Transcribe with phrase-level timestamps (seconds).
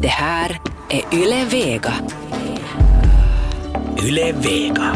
[0.00, 0.60] Det här
[0.90, 1.92] är Yle Vega.
[4.04, 4.92] Yle Vega.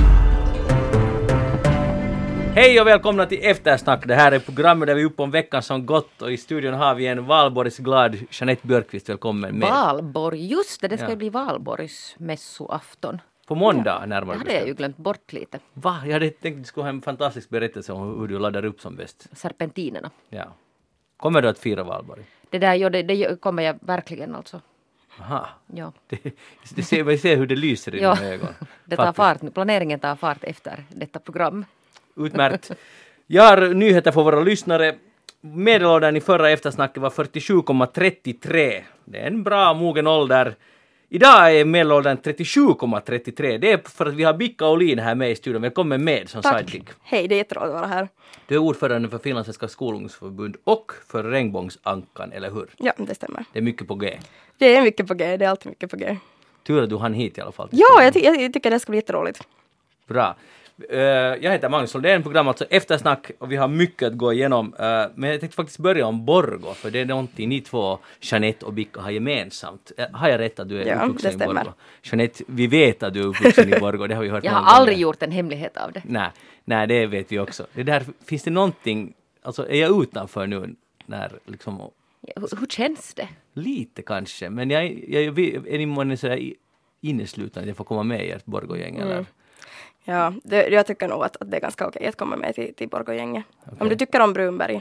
[2.55, 4.07] Hej och välkomna till Eftersnack.
[4.07, 6.75] Det här är programmet där vi är uppe om veckan som gått och i studion
[6.75, 9.09] har vi en valborgsglad Jeanette Björkqvist.
[9.09, 9.68] Välkommen med.
[9.71, 11.11] Valborg, just det, det ska Ja.
[11.11, 13.21] ju bli valborgsmässoafton.
[13.46, 15.59] På måndag närmare Det hade jag ju glömt bort lite.
[15.73, 16.01] Va?
[16.05, 18.80] Jag hade tänkt att du skulle ha en fantastisk berättelse om hur du laddar upp
[18.80, 19.27] som bäst.
[19.32, 20.11] Serpentinerna.
[20.29, 20.45] Ja.
[21.17, 22.23] Kommer du att fira valborg?
[22.51, 24.61] Det där, ja, det, det kommer jag verkligen alltså.
[25.21, 25.49] Aha.
[25.75, 25.93] Ja.
[26.07, 26.19] Det,
[26.75, 28.14] det ser, vi ser hur det lyser i Ja.
[28.14, 28.49] dina ögon.
[28.85, 29.45] Det tar Faktiskt.
[29.45, 29.55] fart.
[29.55, 31.64] Planeringen tar fart efter detta program.
[32.16, 32.70] Utmärkt.
[33.27, 34.95] Jag har nyheter för våra lyssnare.
[35.41, 38.82] Medelåldern i förra eftersnacket var 47,33.
[39.04, 40.54] Det är en bra mogen ålder.
[41.12, 43.59] Idag är medelåldern 37,33.
[43.59, 45.62] Det är för att vi har Bicka Olin här med i studion.
[45.62, 46.84] Välkommen med som sidekick.
[47.02, 48.09] Hej, det är jätteroligt att vara här.
[48.46, 52.66] Du är ordförande för Finlandssvenska skolungdomsförbund och för Regnbågsankan, eller hur?
[52.77, 53.45] Ja, det stämmer.
[53.52, 54.18] Det är mycket på G.
[54.59, 56.16] Det är mycket på G, det är alltid mycket på G.
[56.66, 57.68] Tur att du hann hit i alla fall.
[57.73, 59.43] Ja, jag, ty- jag tycker det ska bli jätteroligt.
[60.06, 60.37] Bra.
[60.88, 60.98] Eh,
[61.45, 64.75] jag heter Magnus Soldén, program alltså Eftersnack och vi har mycket att gå igenom.
[64.78, 68.67] Eh, men jag tänkte faktiskt börja om Borgo, för det är någonting ni två, Jeanette
[68.67, 69.92] och Bicka, har gemensamt.
[69.97, 71.72] Eh, har jag rätt att du är Ja, uppvuxen i Borgo?
[72.03, 74.75] Jeanette, vi vet att du är uppvuxen i Borgo, det har vi hört Jag har
[74.75, 75.03] aldrig gånger.
[75.03, 76.03] gjort en hemlighet av det.
[76.05, 76.31] Nej,
[76.64, 77.67] nej, det vet vi också.
[77.72, 80.75] Det där, finns det någonting, alltså är jag utanför nu
[81.06, 81.81] när liksom
[82.27, 83.28] Ja, Hur, hur känns det?
[83.55, 86.55] Lite kanske, men jag, jag, jag är ni månne sådär i-
[87.00, 89.09] innesluten att jag får komma med i ert Borgogäng Mm.
[89.09, 89.27] eller?
[90.05, 92.75] Ja, det, jag tycker nog att, att det är ganska okej att komma med till,
[92.75, 93.45] till Borgogänget.
[93.79, 94.81] Om du tycker om Brunberg.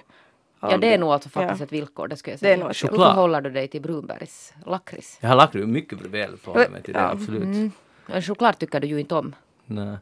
[0.62, 1.42] Ja, det är nog alltså Ja.
[1.42, 2.90] faktiskt ett villkor, det ska jag Det är säga.
[2.90, 5.18] nog Hur förhåller du dig till Brunbergs lakrits?
[5.22, 7.10] Jag har lagt mycket väl förhållit mig till det, Ja.
[7.12, 7.72] absolut.
[8.06, 9.36] Men Choklad tycker du ju inte om.
[9.66, 9.98] Nej.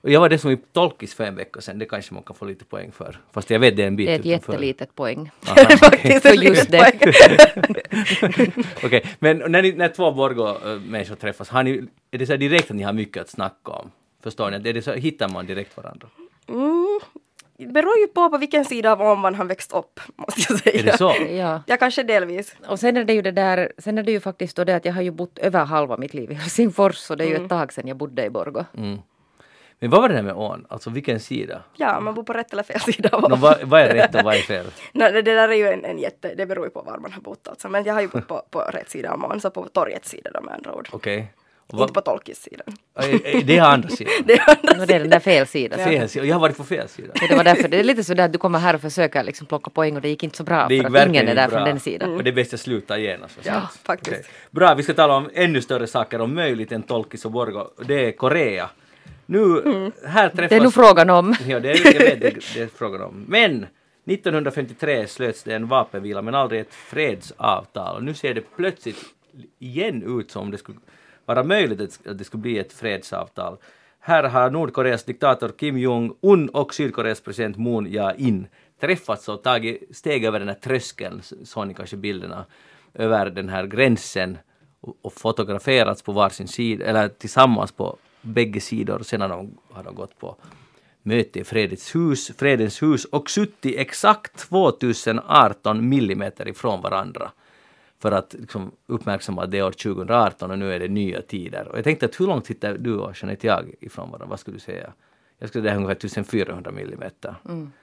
[0.00, 2.36] Och jag var det som i Tolkis för en vecka sedan, det kanske man kan
[2.36, 3.20] få lite poäng för.
[3.32, 4.52] Fast jag vet det är en bit Det är ett utanför.
[4.52, 5.30] jättelitet poäng.
[5.46, 5.78] Aha, Det är okej.
[5.78, 7.10] faktiskt För ett just litet det.
[8.32, 8.52] poäng.
[8.84, 12.76] Okej, men när, ni, när två Borgå-människor träffas, har ni, är det så direkt att
[12.76, 13.90] ni har mycket att snacka om?
[14.24, 14.68] Förstår ni?
[14.68, 16.08] Är det så, hittar man direkt varandra?
[16.48, 17.00] Mm,
[17.58, 20.80] det beror ju på på vilken sida av man har växt upp, måste jag säga.
[20.80, 21.14] Är det så?
[21.30, 21.62] Ja.
[21.66, 22.56] Ja, kanske delvis.
[22.68, 24.84] Och sen är det ju det där, sen är det ju faktiskt då det att
[24.84, 27.48] jag har ju bott över halva mitt liv i Helsingfors och det är ju ett
[27.48, 28.64] tag sedan jag bodde i Borgå.
[28.76, 28.98] Mm.
[29.78, 30.66] Men vad var det där med ån?
[30.68, 31.62] Alltså vilken sida?
[31.76, 33.40] Ja, man bor på rätt eller fel sida av ån.
[33.40, 34.66] vad, vad är rätt och vad är fel?
[34.92, 37.20] Nej, det där är ju en, en jätte, det beror ju på var man har
[37.20, 37.68] bott alltså.
[37.68, 40.30] Men jag har ju bott på, på rätt sida av ån, så på torgets sida
[40.34, 40.88] då med andra ord.
[40.92, 41.32] Okej.
[41.66, 42.66] Och Inte på vad- Tolkis sidan.
[43.00, 44.12] Eh, Det är andra sidan.
[44.26, 45.78] Det är andra Och det är den där fel sidan.
[45.78, 46.22] Fel sida.
[46.22, 47.12] Och jag har varit på fel sida.
[47.20, 49.46] Så det var därför, det är lite sådär att du kommer här och försöker liksom
[49.46, 51.34] plocka poäng och det gick inte så bra Det för gick att verkligen ingen är
[51.42, 51.58] där bra.
[51.58, 52.14] från den sidan.
[52.14, 53.38] Och det är bäst att sluta genast.
[53.42, 53.78] Ja, förstås.
[53.86, 54.16] faktiskt.
[54.16, 54.26] Okej.
[54.50, 57.66] Bra, vi ska tala om ännu större saker om möjligt än Tolkis och Borgo.
[57.86, 58.70] Det är Korea.
[59.26, 59.62] Nu,
[60.06, 60.48] här träffas...
[60.50, 61.34] Det är nog frågan om.
[61.46, 63.24] Ja, det är, jag vet det, det är frågan om.
[63.28, 63.66] Men
[64.06, 67.96] 1953 slöts det en vapenvila men aldrig ett fredsavtal.
[67.96, 68.98] Och nu ser det plötsligt
[69.58, 70.78] igen ut som om det skulle
[71.26, 73.56] vara möjligt att- det skulle bli ett fredsavtal.
[74.00, 78.46] Här har Nordkoreas diktator Kim Jong-Un och Sydkoreas president Moon Jae-in
[78.80, 82.44] träffats och tagit steg över den här tröskeln, såg ni kanske bilderna,
[82.94, 84.38] över den här gränsen
[84.80, 89.02] och, och fotograferats på varsin sida, eller tillsammans på bägge sidor.
[89.02, 90.36] Sen har de, har de gått på
[91.02, 97.30] möte i Fredens hus, Fredens hus och suttit exakt 2018 millimeter ifrån varandra
[98.04, 101.68] för att liksom, uppmärksamma att det är år 2018 och nu är det nya tider.
[101.68, 104.26] Och jag tänkte att hur långt sitter du och Jeanette jag ifrån varandra?
[104.26, 104.92] Vad skulle du säga?
[105.38, 107.34] Jag skulle säga ungefär 1400 millimeter.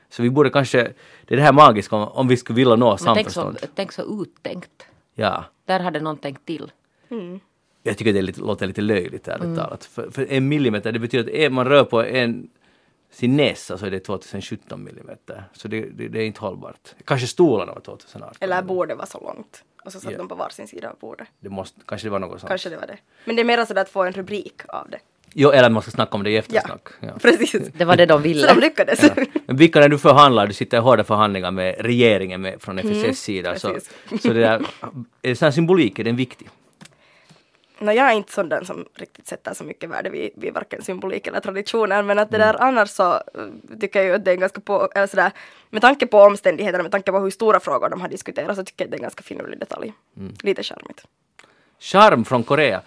[0.10, 0.94] Så vi borde kanske,
[1.26, 3.72] det är det här magiska om, om vi skulle vilja nå Men tänk så, samförstånd.
[3.76, 4.86] tänk så uttänkt.
[5.14, 5.46] Ja.
[5.66, 6.72] Där hade någon tänkt till.
[7.84, 9.86] Jag tycker det lite, låter lite löjligt ärligt talat.
[9.86, 12.50] För, för en millimeter, det betyder att är man rör på en
[13.12, 15.44] sin näsa så är det 2017 millimeter.
[15.54, 16.96] Så det, det, det är inte hållbart.
[17.06, 18.38] Kanske stolarna var 2018.
[18.40, 19.64] Eller bordet var så långt.
[19.86, 20.18] Och så satt Ja.
[20.18, 21.28] de på varsin sida av bordet.
[21.40, 22.48] Det måste, kanske det var något sånt.
[22.50, 22.98] Kanske det var det.
[23.26, 25.00] Men det är mer sådär att få en rubrik av det.
[25.34, 26.88] Jo, eller man ska snacka om det i Ja, eftersnack.
[27.00, 27.08] Ja.
[27.22, 27.70] precis.
[27.74, 28.48] Det var det de Så ville.
[28.54, 29.12] de lyckades.
[29.46, 33.20] Men vilka när du förhandlar, du sitter i hårda förhandlingar med regeringen med, från FSS
[33.20, 33.60] sida.
[33.60, 34.22] Så, precis.
[34.22, 34.62] så det där,
[35.22, 36.50] är sån här symbolik, är den viktig?
[37.82, 40.82] Nå, jag är inte sån den som riktigt sätter så mycket värde vid, vid varken
[40.82, 43.22] symbolik eller traditioner men att det där annars så eh,
[43.80, 45.32] tycker jag ju att det är ganska på, eller sådär,
[45.70, 48.86] med tanke på omständigheterna, med tanke på hur stora frågor de har diskuterat så tycker
[48.86, 49.94] jag att det är en ganska finurlig detalj.
[50.44, 51.06] Lite charmigt.
[51.80, 52.82] Charm från Korea.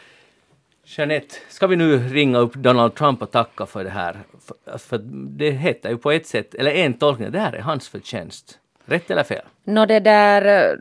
[0.85, 4.19] Jeanette, ska vi nu ringa upp Donald Trump och tacka för det här?
[4.46, 4.99] För, för
[5.38, 8.58] det heter ju på ett sätt, eller en tolkning, det här är hans förtjänst.
[8.85, 9.44] Rätt eller fel?
[9.64, 10.81] Nå det där...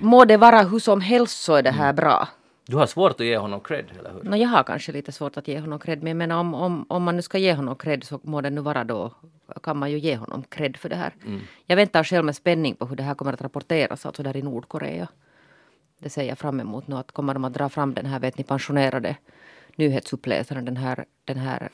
[0.00, 2.28] Må det vara hur som helst så är det här bra.
[2.66, 4.22] Du har svårt att ge honom cred, eller hur?
[4.22, 6.86] Nå jag har kanske lite svårt att ge honom cred men jag menar om, om,
[6.88, 9.10] om man nu ska ge honom cred så må det nu vara då
[9.62, 11.14] kan man ju ge honom cred för det här.
[11.66, 14.42] Jag väntar själv med spänning på hur det här kommer att rapporteras alltså där i
[14.42, 15.08] Nordkorea.
[15.98, 16.96] Det ser jag fram emot nu.
[16.96, 19.16] Att kommer de att dra fram den här, vet ni, pensionerade
[19.76, 21.68] nyhetsuppläsaren, den här, den här,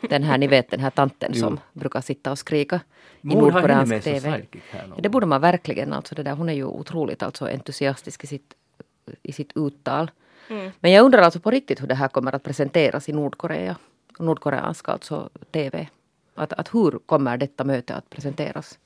[0.00, 2.80] den här, ni vet den här tanten som brukar sitta och skrika
[3.22, 4.42] i ha henne nordkoreansk TV.
[4.72, 5.92] Ja, det borde man verkligen.
[5.92, 6.32] Alltså det där.
[6.32, 8.54] Hon är ju otroligt alltså entusiastisk i sitt,
[9.22, 10.10] i sitt uttal.
[10.80, 13.76] Men jag undrar alltså på riktigt hur det här kommer att presenteras i Nordkorea.
[14.18, 15.88] Nordkoreansk alltså TV.
[16.34, 18.78] Att, att hur kommer detta möte att presenteras?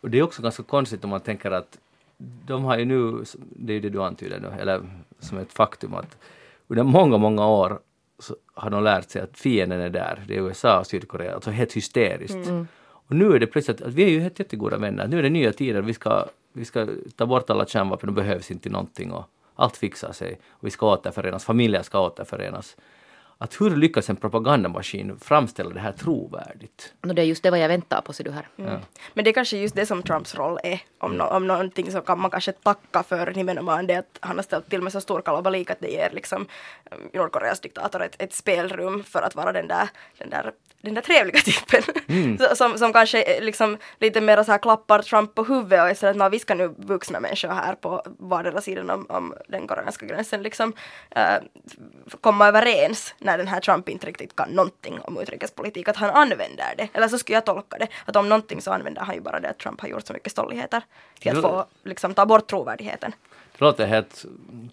[0.00, 1.78] Och det är också ganska konstigt om man tänker att
[2.46, 4.82] de har ju nu, det är ju det du antyder nu, eller
[5.18, 6.16] som ett faktum att
[6.68, 7.80] under många, många år
[8.18, 11.50] så har de lärt sig att fienden är där, det är USA och Sydkorea, alltså
[11.50, 12.48] helt hysteriskt.
[13.06, 15.30] Och nu är det plötsligt att vi är ju helt jättegoda vänner, nu är det
[15.30, 19.24] nya tider, vi ska, vi ska ta bort alla kärnvapen, de behövs inte någonting och
[19.54, 20.38] allt fixar sig.
[20.50, 22.76] Och vi ska återförenas, familjer ska återförenas.
[23.44, 26.92] Att hur lyckas en propagandamaskin framställa det här trovärdigt?
[27.02, 28.48] No, det är just det vad jag väntar på, ser du här.
[28.56, 28.80] Ja.
[29.14, 30.80] Men det är kanske just det som Trumps roll är.
[30.98, 34.42] Om, no, om någonting så kan man kanske tacka för nimenomaan det att han har
[34.42, 36.46] ställt till med så stor kalabalik att det ger liksom
[37.12, 39.88] Nordkoreas diktator ett, ett spelrum för att vara den där,
[40.18, 40.52] den där,
[40.82, 41.82] den där trevliga typen.
[42.38, 45.96] Så, som, som kanske är liksom lite mer så här klappar Trump på huvudet och
[45.96, 49.66] så att "Nå, vi ska nu vuxna människor här på vardera sidan om, om den
[49.66, 50.72] koreanska gränsen liksom
[51.10, 51.36] äh,
[52.20, 56.74] komma överens när den här Trump inte riktigt kan någonting om utrikespolitik, att han använder
[56.76, 56.88] det.
[56.92, 59.50] Eller så skulle jag tolka det, att om någonting så använder han ju bara det
[59.50, 60.82] att Trump har gjort så mycket stolligheter
[61.18, 63.12] till att få liksom ta bort trovärdigheten.
[63.58, 64.24] Det låter helt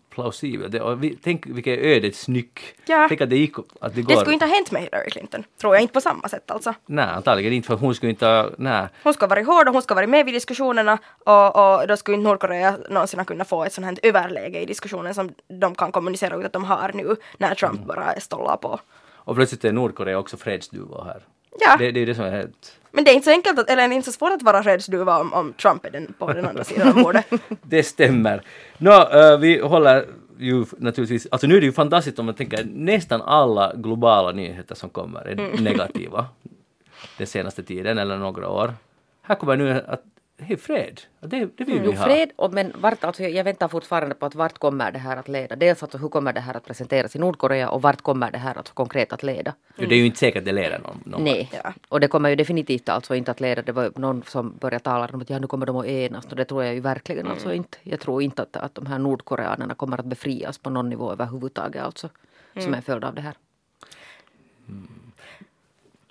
[0.09, 0.71] plausibelt.
[0.71, 2.59] Det- Tänk vilken ödets nyck.
[2.85, 3.05] Ja.
[3.09, 4.13] Tänk att det gick, att det går.
[4.15, 6.73] Det skulle inte ha hänt med Hillary Clinton, tror jag inte på samma sätt alltså.
[6.85, 8.87] Nej, antagligen inte för hon skulle inte ha, nej.
[9.03, 12.17] Hon ska vara hård och hon ska vara med vid diskussionerna och, och då skulle
[12.17, 15.91] inte Nordkorea någonsin ha kunnat få ett sånt här överläge i diskussionen som de kan
[15.91, 18.79] kommunicera ut att de har nu när Trump bara stollar på.
[19.23, 21.21] Och plötsligt är Nordkorea också fredsduva här.
[21.59, 21.75] Ja.
[21.77, 22.77] Det, det är det som är helt...
[22.91, 24.63] Men det är inte så enkelt, att, eller det är inte så svårt att vara
[24.63, 27.25] fredsduva om, om Trump är den, på den andra sidan av bordet.
[27.61, 28.41] Det stämmer.
[28.77, 30.05] Nå, eh, vi håller
[30.37, 34.75] ju naturligtvis, alltså nu är det ju fantastiskt om man tänker nästan alla globala nyheter
[34.75, 35.63] som kommer är Mm.
[35.63, 36.25] negativa
[37.17, 38.73] den senaste tiden eller några år.
[39.21, 40.03] Här kommer nu att,
[40.41, 41.27] hej fred, det,
[41.57, 42.05] det vill vi Jo, ha.
[42.05, 45.27] fred, och, men vart, alltså, jag väntar fortfarande på att vart kommer det här att
[45.27, 45.55] leda.
[45.55, 48.57] Dels alltså hur kommer det här att presenteras i Nordkorea och vart kommer det här
[48.57, 49.53] att konkret att leda.
[49.77, 51.73] Jo, det är ju inte säkert att det leder någon, någon Nej, Ja.
[51.89, 53.61] och det kommer ju definitivt alltså inte att leda.
[53.61, 56.35] Det var någon som började tala om att ja, nu kommer de att enas och
[56.35, 57.77] det tror jag ju verkligen alltså inte.
[57.83, 61.83] Jag tror inte att, att de här nordkoreanerna kommer att befrias på någon nivå överhuvudtaget
[61.83, 62.09] alltså.
[62.59, 63.33] Som en följd av det här.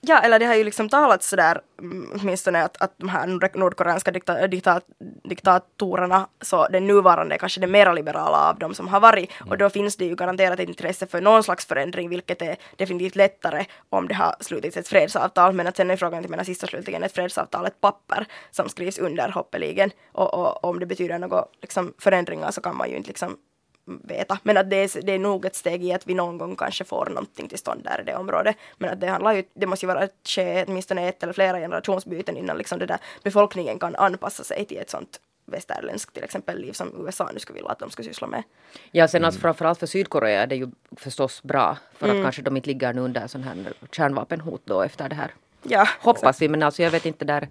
[0.02, 3.26] Ja, eller det har ju liksom talats sådär, mm, åtminstone att, att de här
[3.58, 4.80] nordkoreanska dikta, dikta,
[5.24, 9.30] diktatorerna, så den nuvarande är kanske den mera liberala av dem som har varit.
[9.50, 13.16] Och då finns det ju garanterat ett intresse för någon slags förändring, vilket är definitivt
[13.16, 15.52] lättare om det har slutits ett fredsavtal.
[15.52, 18.98] Men att sen är frågan, till mina sista slutligen, ett fredsavtal, ett papper som skrivs
[18.98, 19.90] under hoppeligen.
[20.12, 23.36] Och, och om det betyder några liksom, förändringar så kan man ju inte liksom
[23.84, 24.38] veta.
[24.42, 26.84] Men att det är, det är nog ett steg i att vi någon gång kanske
[26.84, 28.56] får någonting till stånd där i det området.
[28.78, 31.58] Men att det handlar ju, det måste ju vara ett ske åtminstone ett eller flera
[31.58, 36.58] generationsbyten innan liksom det där befolkningen kan anpassa sig till ett sånt västerländskt till exempel
[36.58, 38.42] liv som USA nu skulle vilja att de ska syssla med.
[38.90, 41.78] Ja, sen alltså framförallt för Sydkorea är det ju förstås bra.
[41.94, 45.34] För att kanske de inte ligger nu under sån här kärnvapenhot då efter det här.
[45.62, 47.48] Ja, Hoppas vi, men alltså jag vet inte där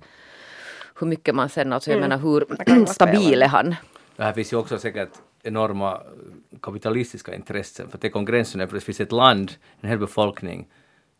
[1.00, 3.76] hur mycket man sen, alltså jag menar kan hur stabil är han?
[4.16, 5.10] Det här finns ju också säkert
[5.44, 6.02] enorma
[6.62, 7.90] kapitalistiska intressen.
[7.90, 10.68] För tänk om gränsen är, för det finns ett land, en hel befolkning,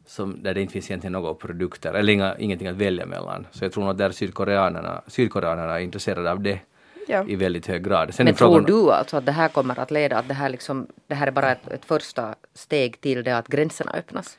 [0.06, 3.48] som, där det inte finns egentligen några produkter, eller inga, ingenting att välja mellan.
[3.52, 6.60] Så jag tror nog att där sydkoreanerna, sydkoreanerna är intresserade av det
[7.08, 7.26] Ja.
[7.28, 8.14] i väldigt hög grad.
[8.14, 10.88] Sen Men tror du alltså att det här kommer att leda, att det här, liksom,
[11.08, 14.38] det här är bara ett, ett första steg till det att gränserna öppnas?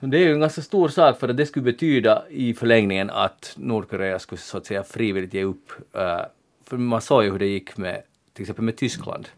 [0.00, 3.54] Det är ju en ganska stor sak för att det skulle betyda i förlängningen att
[3.56, 5.72] Nordkorea skulle så att säga frivilligt ge upp.
[5.94, 6.20] eh,
[6.66, 8.02] för man såg ju hur det gick med
[8.34, 9.28] till exempel med Tyskland.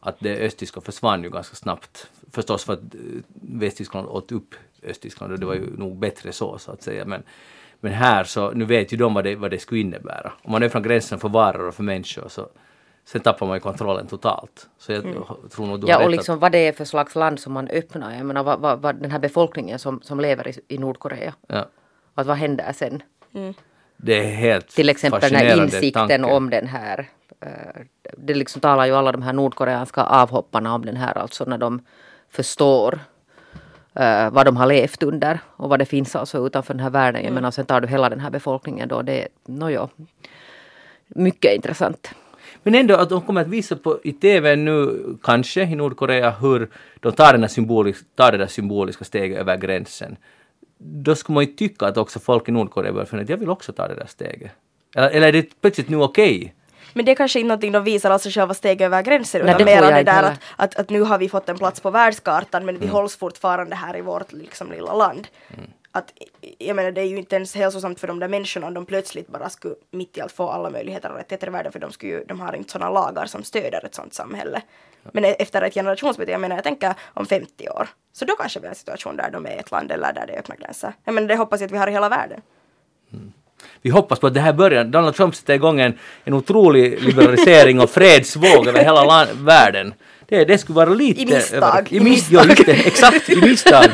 [0.00, 2.10] Att det östtyska försvann ju ganska snabbt.
[2.32, 3.00] Förstås för att eh,
[3.42, 7.04] Västtyskland åt upp Östtyskland och det var ju nog bättre så så att säga.
[7.04, 7.22] Men,
[7.80, 10.32] men här så, nu vet ju de vad det, vad det skulle innebära.
[10.42, 12.48] Om man öppnar gränsen för varor och för människor så
[13.04, 14.68] sen tappar man ju kontrollen totalt.
[14.78, 15.02] Så jag
[15.50, 17.40] tror nog du har Ja, rätt och att- liksom vad det är för slags land
[17.40, 18.14] som man öppnar.
[18.16, 21.34] Jag menar vad, vad, vad den här befolkningen som, som lever i, i Nordkorea.
[21.48, 21.68] ja,
[22.14, 23.02] Att vad händer sen?
[23.96, 26.34] det är helt Till exempel den här fascinerande insikten tanke.
[26.34, 27.08] om den här.
[27.40, 27.82] Eh,
[28.16, 31.80] Det liksom talar ju alla de här nordkoreanska avhopparna om den här alltså när de
[32.30, 32.98] förstår
[33.94, 37.24] eh, vad de har levt under och vad det finns alltså utanför den här världen.
[37.24, 39.02] Jag menar sen tar du hela den här befolkningen då.
[39.02, 39.88] Det är, nåjo,
[41.08, 42.14] mycket intressant.
[42.62, 46.68] Men ändå att de kommer att visa på i TV nu, kanske i Nordkorea, hur
[47.00, 47.48] de tar, den
[48.14, 50.16] tar det där symboliska steget över gränsen.
[50.78, 53.50] Då skulle man ju tycka att också folk i Nordkorea börjar fundera att jag vill
[53.50, 54.52] också ta det där steget.
[54.96, 56.54] Eller, eller är det plötsligt nu okej?
[56.92, 59.64] Men det är kanske inte någonting de visar alltså själva steg över gränsen Nej, utan
[59.64, 62.74] mer det där att, att, att nu har vi fått en plats på världskartan men
[62.78, 62.94] vi Mm.
[62.94, 65.28] hålls fortfarande här i vårt liksom lilla land.
[65.92, 66.12] Att,
[66.58, 69.28] jag menar det är ju inte ens hälsosamt för de där människorna om de plötsligt
[69.28, 72.12] bara skulle mitt i allt få alla möjligheter och rättigheter i världen för de, skulle
[72.12, 74.62] ju, de har inte sådana lagar som stöder ett sådant samhälle.
[75.12, 78.60] Men e- efter ett generationsbyte, jag menar jag tänker om 50 år, så då kanske
[78.60, 80.92] vi har en situation där de är ett land eller där det är öppna gränser.
[81.04, 82.40] Jag menar det hoppas jag att vi har i hela världen.
[83.82, 84.84] Vi hoppas på att det här börjar.
[84.84, 89.94] Donald Trump sätter igång en, en otrolig liberalisering och fredsvåg över hela land, världen.
[90.28, 91.20] Det, det skulle vara lite...
[91.20, 91.88] I misstag.
[91.92, 92.50] I, I mis, misstag.
[92.58, 93.84] Ja, det, exakt, i misstag.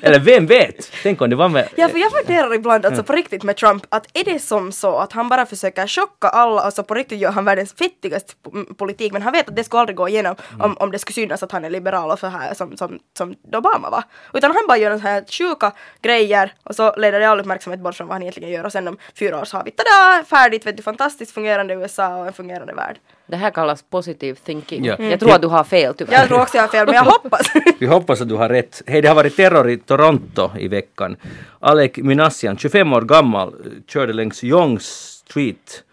[0.00, 0.92] Eller vem vet?
[1.02, 1.68] Tänk om det var med...
[1.76, 4.96] Ja, för jag funderar ibland alltså på riktigt med Trump att är det som så
[4.96, 9.12] att han bara försöker chocka alla, alltså på riktigt gör han världens fettigaste po- politik
[9.12, 11.52] men han vet att det skulle aldrig gå igenom om, om det skulle synas att
[11.52, 14.02] han är liberal och så här som, som, som Obama var.
[14.34, 15.72] Utan han bara gör så här sjuka
[16.02, 18.88] grejer och så leder det all uppmärksamhet bort från vad han egentligen gör och sen
[18.88, 22.32] om fyra år så har vi tada, färdigt, vet du, fantastiskt fungerande USA och en
[22.32, 22.96] fungerande värld.
[23.26, 24.84] Det här kallas positive thinking.
[24.84, 24.96] Ja.
[24.98, 26.12] Jag tror att du har fel tyvärr.
[26.12, 27.46] Jag tror också jag har fel men jag hoppas.
[27.78, 28.82] Vi hoppas att du har rätt.
[28.86, 31.16] Hej, det har varit terror i Toronto i veckan.
[31.60, 33.54] Alec Minassian, 25 år gammal,
[33.86, 35.84] körde längs Yonge Street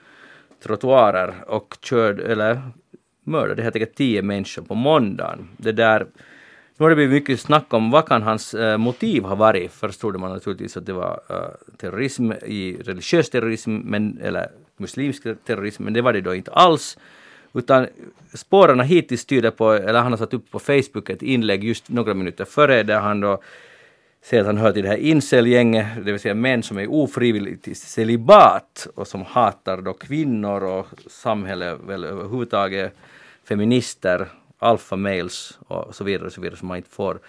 [0.64, 2.62] trottoarer och körde, eller
[3.24, 5.48] mördade helt enkelt 10 människor på måndagen.
[5.58, 6.00] Det där,
[6.78, 9.72] nu har det blivit mycket snack om vad kan hans eh, motiv ha varit.
[9.72, 11.36] Först trodde man naturligtvis att det var eh,
[11.78, 16.98] terrorism, i religiös terrorism, men, eller muslimsk terrorism, men det var det då inte alls.
[17.54, 17.88] Utan
[18.34, 22.14] spåren hittills tyder på, eller han har satt upp på Facebook ett inlägg just några
[22.14, 23.42] minuter före där han då
[24.22, 27.68] säger att han hör till det här incel-gänget, det vill säga män som är ofrivilligt
[27.68, 32.94] i celibat och som hatar då kvinnor och samhället väl överhuvudtaget,
[33.44, 34.28] feminister,
[34.58, 37.20] alpha males och så vidare och så vidare som man inte får,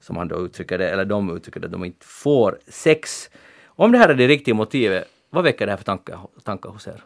[0.00, 3.30] som han då uttrycker det, eller de uttrycker det, de inte får sex.
[3.66, 6.86] Om det här är det riktiga motivet, vad väcker det här för tankar, tankar hos
[6.86, 7.04] er?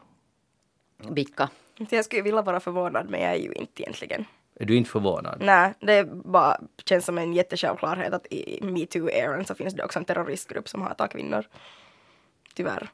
[1.11, 1.49] Vilka?
[1.79, 4.25] Så jag skulle vilja vara förvånad men jag är ju inte egentligen.
[4.61, 5.37] Är du inte förvånad?
[5.41, 10.05] Nej, det bara känns som en jättesjälvklarhet att i metoo-eran så finns det också en
[10.05, 11.45] terroristgrupp som hatar kvinnor.
[12.55, 12.89] Tyvärr.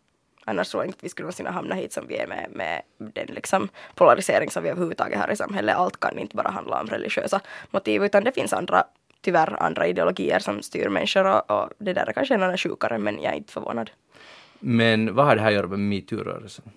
[0.45, 2.47] Annars tror jag inte att vi skulle någonsin ha hamnat hit som vi är med,
[2.51, 5.77] med den liksom polarisering som vi överhuvudtaget har i samhället.
[5.77, 8.85] Allt kan inte bara handla om religiösa motiv utan det finns andra,
[9.21, 12.99] tyvärr andra ideologier som styr människor och, och det där är kanske en annan sjukare
[12.99, 13.91] men jag är inte förvånad.
[14.59, 16.71] Men vad har det här att göra med metoo-rörelsen?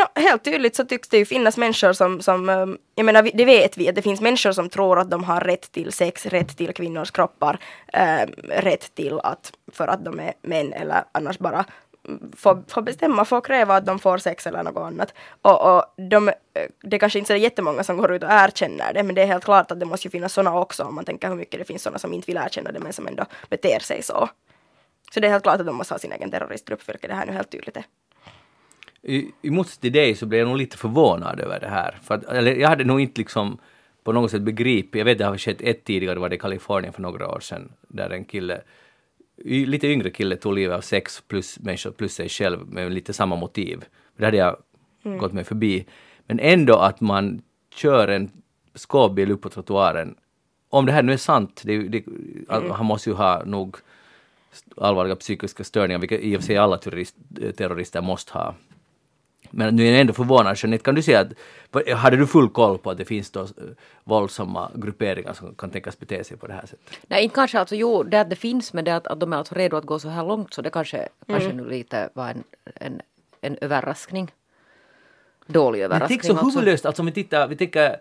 [0.00, 3.44] No, helt tydligt så tycks det ju finnas människor som, som ehm, jag menar det
[3.44, 6.56] vet vi, att det finns människor som tror att de har rätt till sex, rätt
[6.56, 7.58] till kvinnors kroppar,
[7.92, 11.64] äh, rätt till att, för att de är män eller annars bara
[12.08, 15.14] mm, får få, få bestämma, få kräva att de får sex eller något annat.
[15.42, 16.34] Och, och de, eh,
[16.82, 19.44] det kanske inte är jättemånga som går ut och erkänner det, men det är helt
[19.44, 21.82] klart att det måste ju finnas sådana också om man tänker hur mycket det finns
[21.82, 24.28] sådana som inte vill erkänna det men som ändå beter sig så.
[25.14, 27.26] Så det är helt klart att de måste ha sin egen terroristgrupp, vilket det här
[27.26, 27.84] nu helt tydligt är.
[29.02, 31.98] I, motsats till dig så blev jag nog lite förvånad över det här.
[32.02, 33.58] För att, eller jag hade nog inte liksom
[34.04, 36.92] på något sätt begripit, jag vet det har skett ett tidigare, var det i Kalifornien
[36.92, 38.60] för några år sedan, där en kille,
[39.44, 43.36] lite yngre kille tog livet av sex plus människor plus sig själv med lite samma
[43.36, 43.84] motiv.
[44.16, 44.56] Det hade jag
[45.02, 45.86] gått mig förbi.
[46.26, 47.42] Men ändå att man
[47.74, 48.30] kör en
[48.74, 50.14] skåpbil upp på trottoaren.
[50.68, 52.04] Om det här nu är sant, det, det,
[52.48, 53.76] han måste ju ha nog
[54.76, 57.16] allvarliga psykiska störningar, vilket i och för sig alla terrorist,
[57.56, 58.54] terrorister måste ha.
[59.50, 62.78] Men nu är jag ändå förvånad, Jeanette, kan du säga att, hade du full koll
[62.78, 63.46] på att det finns då eh,
[64.04, 66.98] våldsamma grupperingar som kan tänkas bete sig på det här sättet?
[67.06, 69.36] Nej, inte kanske alltså, jo, det att det finns, men det att, att de är
[69.36, 72.44] alltså redo att gå så här långt, så det kanske, kanske nu lite var en,
[72.74, 73.00] en,
[73.40, 74.30] en överraskning.
[75.46, 76.46] Dålig Men överraskning tänk så alltså.
[76.46, 77.96] huvudlöst, alltså om vi tittar, vi tänker,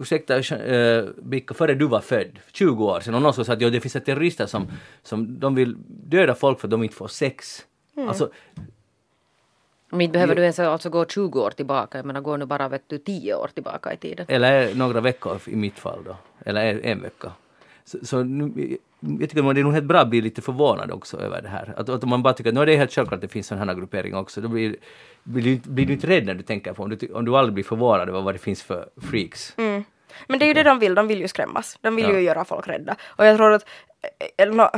[0.00, 3.60] ursäkta uh, Bicka, före du var född, 20 år sedan, och någon som sa att
[3.60, 4.66] ja, det finns terrorister som,
[5.02, 7.64] som de vill döda folk för att de inte får sex.
[8.08, 8.30] Alltså,
[9.90, 12.68] Men inte behöver du ens alltså gå 20 år tillbaka, jag menar gå nu bara
[12.68, 14.26] vet du 10 år tillbaka i tiden.
[14.28, 16.16] Eller några veckor i mitt fall då.
[16.44, 17.32] Eller en, en vecka.
[17.84, 20.90] Så, så nu, jag tycker att det är nog helt bra att bli lite förvånad
[20.90, 21.74] också över det här.
[21.76, 23.46] Att, att om man bara tycker att nu är det helt självklart att det finns
[23.46, 24.40] sådana här grupperingar också.
[24.40, 24.76] Då blir,
[25.22, 27.54] blir, du, blir du inte rädd när du tänker på om du, om du aldrig
[27.54, 29.54] blir förvånad över vad det finns för freaks.
[30.26, 31.78] Men det är ju det de vill, de vill ju skrämmas.
[31.80, 32.12] De vill Ja.
[32.12, 32.96] ju göra folk rädda.
[33.06, 33.62] Och jag tror att,
[34.02, 34.70] eh, eller nå,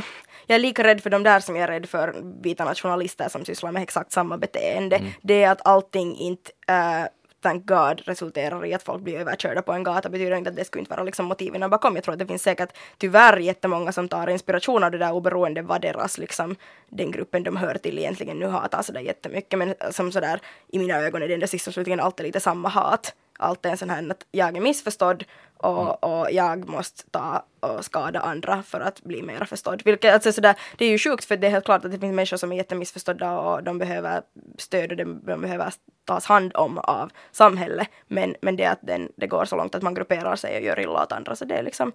[0.47, 3.45] jag är lika rädd för de där som jag är rädd för vita nationalister som
[3.45, 5.01] sysslar med exakt samma beteende.
[5.21, 7.07] Det är att allting inte, uh,
[7.41, 10.65] thank God, resulterar i att folk blir överkörda på en gata betyder inte att det
[10.65, 11.95] skulle inte vara liksom motiven bakom.
[11.95, 15.61] Jag tror att det finns säkert tyvärr jättemånga som tar inspiration av det där oberoende
[15.61, 16.55] vad deras liksom,
[16.89, 19.59] den gruppen de hör till egentligen nu hatar sådär jättemycket.
[19.59, 22.69] Men som sådär i mina ögon är det ändå sist och slutligen alltid lite samma
[22.69, 25.23] hat allt är en sån här att jag är missförstådd
[25.57, 29.81] och, och jag måste ta och skada andra för att bli mer förstådd.
[29.85, 32.15] Vilket, alltså, sådär, det är ju sjukt för det är helt klart att det finns
[32.15, 34.21] människor som är jättemissförstådda och de behöver
[34.57, 35.73] stöd och de, de behöver
[36.05, 37.87] tas hand om av samhället.
[38.07, 40.79] Men, men det att den, det går så långt att man grupperar sig och gör
[40.79, 41.91] illa åt andra så det är liksom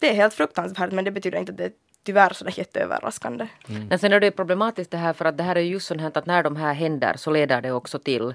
[0.00, 1.72] det är helt fruktansvärt men det betyder inte att det är
[2.02, 3.48] tyvärr sådär jätteöverraskande.
[3.68, 3.86] Mm.
[3.88, 6.12] Men sen är det problematiskt det här för att det här är just sånt här
[6.14, 8.34] att när de här händer så leder det också till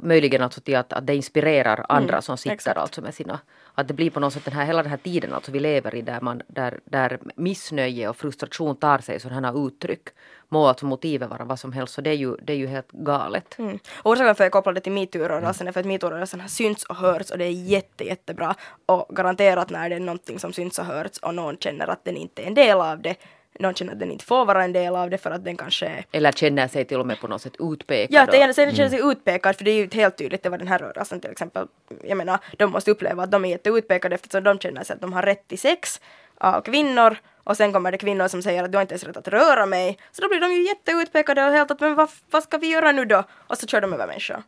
[0.00, 2.78] möjligen alltså till att, att det inspirerar andra mm, som sitter exakt.
[2.78, 3.40] alltså med sina...
[3.74, 5.94] Att det blir på något sätt den här, hela den här tiden alltså vi lever
[5.94, 10.08] i där, man, där, där missnöje och frustration tar sig sådana uttryck.
[10.48, 12.92] Må alltså motivet vara vad som helst så det är ju, det är ju helt
[12.92, 13.58] galet.
[13.58, 13.78] Mm.
[14.04, 17.30] Orsaken för att jag kopplade till metoo-rörelsen är för att metoo-rörelsen har synts och hörts
[17.30, 18.54] och det är jätte, jättebra.
[18.86, 22.16] Och garanterat när det är någonting som syns och hörts och någon känner att den
[22.16, 23.16] inte är en del av det
[23.58, 26.04] någon känner att den inte får vara en del av det för att den kanske
[26.12, 28.14] Eller känner sig till och med på något sätt utpekad.
[28.14, 29.10] Ja, den känner, sig mm.
[29.10, 31.66] utpekad för det är ju helt tydligt det var den här rörelsen till exempel.
[32.04, 35.12] Jag menar, de måste uppleva att de är jätteutpekade eftersom de känner sig att de
[35.12, 36.00] har rätt till sex
[36.38, 39.16] av kvinnor och sen kommer det kvinnor som säger att du har inte ens rätt
[39.16, 39.98] att röra mig.
[40.12, 42.92] Så då blir de ju jätteutpekade och helt att men vad, vad ska vi göra
[42.92, 43.24] nu då?
[43.30, 44.42] Och så kör de över människor.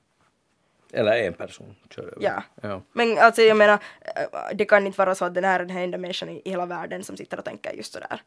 [0.93, 2.17] Eller en person kör över.
[2.21, 2.43] Ja.
[2.63, 2.83] ja.
[2.93, 5.77] Men alltså jag menar, äh, det kan inte vara så att den här är den
[5.77, 8.21] enda människan i hela världen som sitter och tänker just sådär.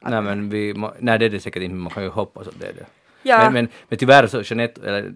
[0.00, 2.60] Nej men vi, nej det är det säkert inte, men man kan ju hoppas att
[2.60, 2.86] det är det.
[3.22, 3.38] Ja.
[3.38, 5.12] Men, men, men tyvärr så Jeanette, eller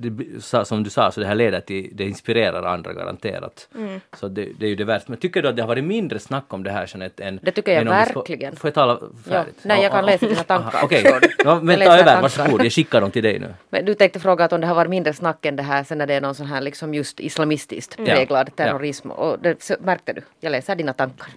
[0.00, 3.68] det, som du sa, så det här leder till, det inspirerar andra garanterat.
[3.74, 4.00] Mm.
[4.16, 5.06] Så det, det, är ju det värsta.
[5.08, 7.40] Men tycker du att det har varit mindre snack om det här Jeanette än...
[7.42, 8.52] Det tycker jag verkligen.
[8.52, 8.98] Får, får jag tala
[9.28, 9.54] färdigt?
[9.62, 9.68] Ja.
[9.68, 10.80] Nej, jag kan läsa dina tankar.
[10.82, 11.60] Okej, okay.
[11.62, 13.54] men ta över, varsågod, jag skickar dem till dig nu.
[13.70, 16.06] Men du tänkte fråga om det har varit mindre snack än det här sen när
[16.06, 18.64] det är någon sån här liksom just islamistiskt präglad ja.
[18.64, 19.10] terrorism.
[19.10, 21.28] Och det så, märkte du, jag läser dina tankar.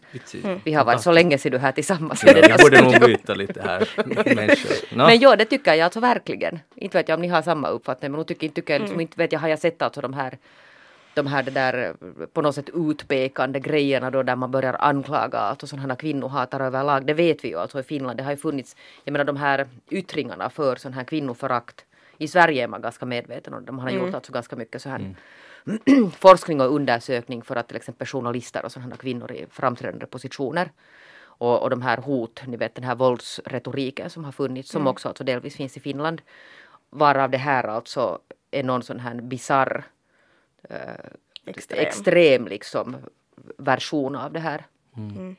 [0.44, 0.60] Mm.
[0.64, 2.24] Vi har varit så länge sedan du här tillsammans.
[2.26, 3.90] Ja, vi borde nog byta lite här.
[4.90, 5.06] No.
[5.06, 6.60] Men ja, det tycker jag alltså verkligen.
[6.76, 9.02] Inte vet jag om ni har samma uppfattning, men nu tycker, tycker jag liksom mm.
[9.02, 10.38] inte vet jag, har jag sett alltså de här
[11.14, 11.94] de här det där
[12.34, 17.06] på något sätt utpekande grejerna då där man börjar anklaga alltså sådana kvinnohatare överlag.
[17.06, 18.18] Det vet vi ju alltså i Finland.
[18.18, 21.86] Det har ju funnits, jag menar de här yttringarna för sån här kvinnoförakt.
[22.18, 23.72] I Sverige är man ganska medveten om det.
[23.72, 24.06] Man har mm.
[24.06, 25.16] gjort alltså ganska mycket så här
[25.66, 26.12] mm.
[26.12, 30.72] forskning och undersökning för att till exempel journalister och sådana kvinnor i framträdande positioner
[31.40, 34.92] och, och de här hot, ni vet den här våldsretoriken som har funnits som mm.
[34.92, 36.22] också alltså delvis finns i Finland.
[36.90, 38.20] Varav det här alltså
[38.52, 39.84] är någon sån här bizarr
[40.70, 40.78] eh,
[41.46, 41.80] extrem.
[41.80, 42.96] extrem liksom
[43.58, 44.66] version av det här.
[44.98, 45.18] Mm.
[45.18, 45.36] Mm.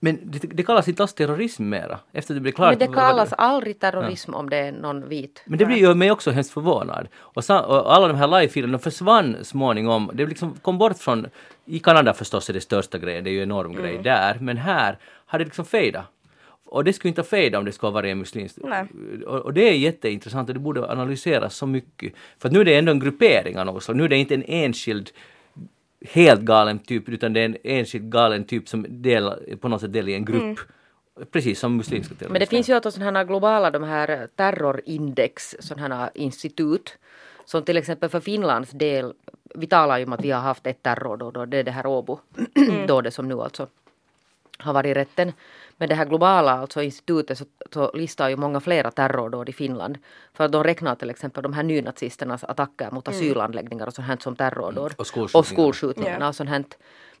[0.00, 1.98] Men det, det, kallas inte alls terrorism mera?
[2.12, 2.78] Efter det blir klart.
[2.78, 4.38] Men det kallas aldrig terrorism ja.
[4.38, 5.42] om det är någon vit.
[5.46, 7.08] Men det blir ju mig också hemskt förvånad.
[7.16, 10.10] Och, så, och alla de här live-filerna försvann småningom.
[10.14, 11.26] Det liksom kom bort från...
[11.64, 13.82] I Kanada förstås är det största grejen, det är ju en enorm mm.
[13.82, 14.38] grej där.
[14.40, 16.04] Men här har det liksom fejdat.
[16.70, 18.58] Och det skulle inte ha fejdat om det skulle ha varit en muslimsk...
[19.26, 22.12] Och, och, det är jätteintressant och det borde analyseras så mycket.
[22.38, 23.96] För att nu är det ändå en gruppering av något slag.
[23.96, 25.10] Nu är det inte en enskild
[26.00, 29.92] helt galen typ utan det är en enskild galen typ som del, på något sätt
[29.92, 30.42] delar i en grupp.
[30.42, 30.56] Mm.
[31.30, 32.32] Precis som muslimska terrorister.
[32.32, 36.98] Men det finns ju också sådana här globala de här terrorindex, sådana här institut.
[37.44, 39.12] Som till exempel för Finlands del,
[39.54, 41.86] vi talar ju om att vi har haft ett terrordåd och det är det här
[41.86, 42.18] Åbo
[42.56, 42.86] mm.
[42.86, 43.66] dådet som nu alltså
[44.58, 45.32] har varit i rätten.
[45.76, 49.98] Men det här globala alltså institutet så, så listar ju många flera terrordåd i Finland.
[50.34, 53.18] För att de räknar till exempel de här nynazisternas attacker mot mm.
[53.18, 54.78] asylanläggningar och sånt här som terrordåd.
[54.78, 54.94] Mm.
[54.98, 55.38] Och skolskjutningarna.
[55.38, 56.28] Och skolskjutningarna yeah.
[56.28, 56.64] och sånt här.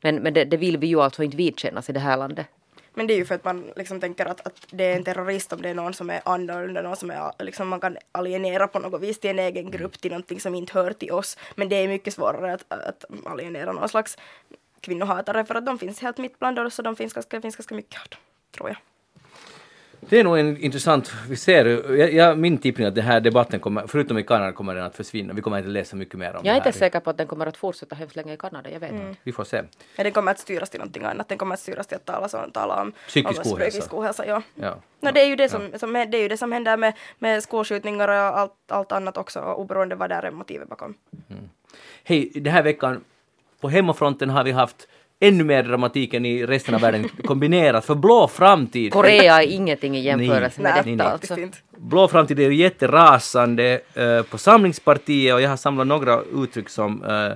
[0.00, 2.46] Men, men det, det, vill vi ju alltså inte vidkännas i det här landet.
[2.94, 5.52] Men det är ju för att man liksom tänker att, att det är en terrorist
[5.52, 8.78] om det är någon som är annorlunda, någon som är, liksom man kan alienera på
[8.78, 11.36] något vis till en egen grupp, till någonting som inte hör till oss.
[11.54, 14.18] Men det är mycket svårare att, att alienera någon slags
[14.80, 17.74] kvinnohatare för att de finns helt mitt bland oss och de finns ganska, finns ganska
[17.74, 18.78] mycket av dem tror jag.
[20.00, 21.64] Det är nog en intressant, vi ser,
[21.96, 24.84] jag, jag, min tippning är att den här debatten kommer, förutom i Kanada kommer den
[24.84, 25.34] att försvinna.
[25.34, 27.16] Vi kommer inte läsa mycket mer om jag det Jag är inte säker på att
[27.16, 29.16] den kommer att fortsätta hemskt länge i Kanada, jag vet mm.
[29.22, 29.62] Vi får se.
[29.96, 32.28] Ja, den kommer att styras till någonting annat, den kommer att styras till att tala,
[32.28, 33.88] så, tala om psykisk om ohälsa.
[33.92, 34.42] ohälsa ja.
[34.54, 34.76] Ja.
[35.00, 35.78] No, det, är ju det, som, ja.
[35.78, 39.40] som, det är ju det som händer med, med skolskjutningar och allt, allt annat också,
[39.40, 40.94] oberoende vad det är motivet bakom.
[41.30, 41.48] Mm.
[42.04, 43.04] Hej, den här veckan
[43.60, 44.88] på hemmafronten har vi haft
[45.20, 48.92] ännu mer dramatik än i resten av världen kombinerat för blå framtid.
[48.92, 51.36] Korea är ingenting i jämförelse med detta nej, alltså.
[51.76, 57.32] Blå framtid är jätterasande uh, på Samlingspartiet och jag har samlat några uttryck som uh,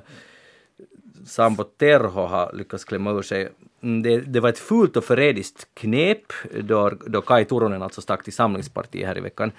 [1.27, 3.49] Sambo Terho har lyckats klämma ur sig.
[3.83, 8.25] Mm, det, det, var ett fult och förrädiskt knep då, då Kai Turunen alltså stack
[8.25, 9.53] till Samlingspartiet här i veckan.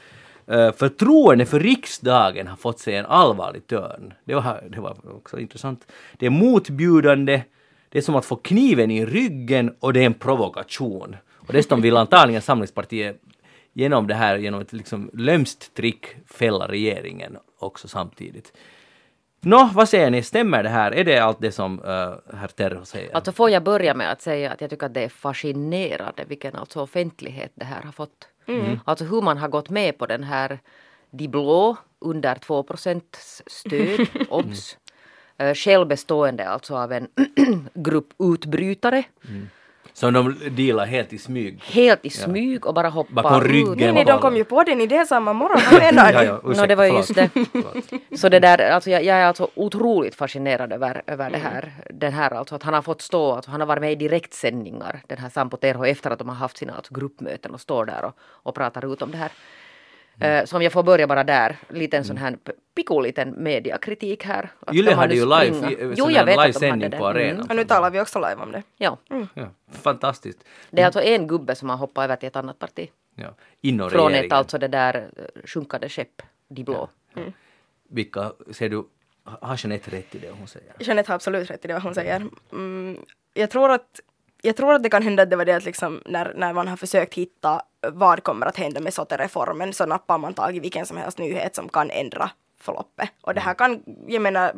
[0.47, 4.13] Eh, förtroende för riksdagen har fått sig en allvarlig törn.
[4.25, 5.87] Det var, det var också intressant.
[6.17, 7.41] Det är motbjudande,
[7.89, 11.15] det är som att få kniven i ryggen och det är en provokation.
[11.47, 13.21] Och dessutom vill antagligen Samlingspartiet
[13.73, 18.53] genom det här, genom ett liksom lömskt trick, fälla regeringen också samtidigt.
[19.45, 20.91] Nå, vad säger ni, stämmer det här?
[20.91, 23.15] Är det allt det som uh, herr Terho säger?
[23.15, 26.55] Alltså får jag börja med att säga att jag tycker att det är fascinerande vilken
[26.55, 28.27] alltså offentlighet det här har fått.
[28.85, 30.59] Alltså hur man har gått med på den här
[31.11, 32.65] De blå under 2
[33.47, 34.77] stöd, obs.
[35.37, 37.07] Eh, Själv bestående alltså av en
[37.73, 39.03] grupp utbrytare.
[39.93, 41.61] Som de dealar helt i smyg.
[41.63, 43.51] Helt i smyg och bara hoppar Bakom ut.
[43.51, 43.75] ryggen.
[43.77, 45.61] Nej, nej, de kom ju på den idén samma morgon.
[45.71, 46.13] Vad menar du?
[46.13, 47.29] Ja, ja, ursäkta, No, det var just det.
[48.17, 51.71] Så det där, alltså jag, jag är alltså otroligt fascinerad över, över det här.
[51.89, 55.01] Den här alltså att han har fått stå, alltså han har varit med i direktsändningar,
[55.07, 58.05] den här Sampo Terho, efter att de har haft sina alltså gruppmöten och står där
[58.05, 59.31] och, och pratar ut om det här.
[60.19, 62.37] Eh, så om jag får börja bara där, lite en sån här
[62.75, 64.49] pikoliten mediakritik här.
[64.59, 66.39] Att Yle hade nu ju live, springa- i- Jo, sån jag här vet att de
[66.39, 66.97] hade livesändning det.
[66.97, 67.49] på arenan.
[67.49, 68.63] Och nu talar vi också live om det.
[68.77, 68.97] Ja.
[69.33, 70.43] Ja, fantastiskt.
[70.69, 72.89] Det är alltså en gubbe som har hoppat över till ett annat parti.
[73.15, 73.35] Ja.
[73.61, 74.25] Inom Från regeringen.
[74.25, 76.89] ett alltså det där eh, sjunkande skepp, de blå.
[77.89, 78.83] Vilka, ser du,
[79.23, 80.73] har Jeanette rätt i det hon säger?
[80.79, 82.25] Jeanette har absolut rätt i det hon säger.
[82.51, 82.97] Mm,
[83.33, 83.99] jag, tror att,
[84.45, 86.67] jag tror att det kan hända att det var det att liksom när, när man
[86.67, 87.61] har försökt hitta
[87.93, 91.55] vad kommer att hända med SOTE-reformen så nappar man tag i vilken som helst nyhet
[91.55, 92.29] som kan ändra
[92.59, 93.09] förloppet.
[93.21, 94.53] Och det här kan, jag menar,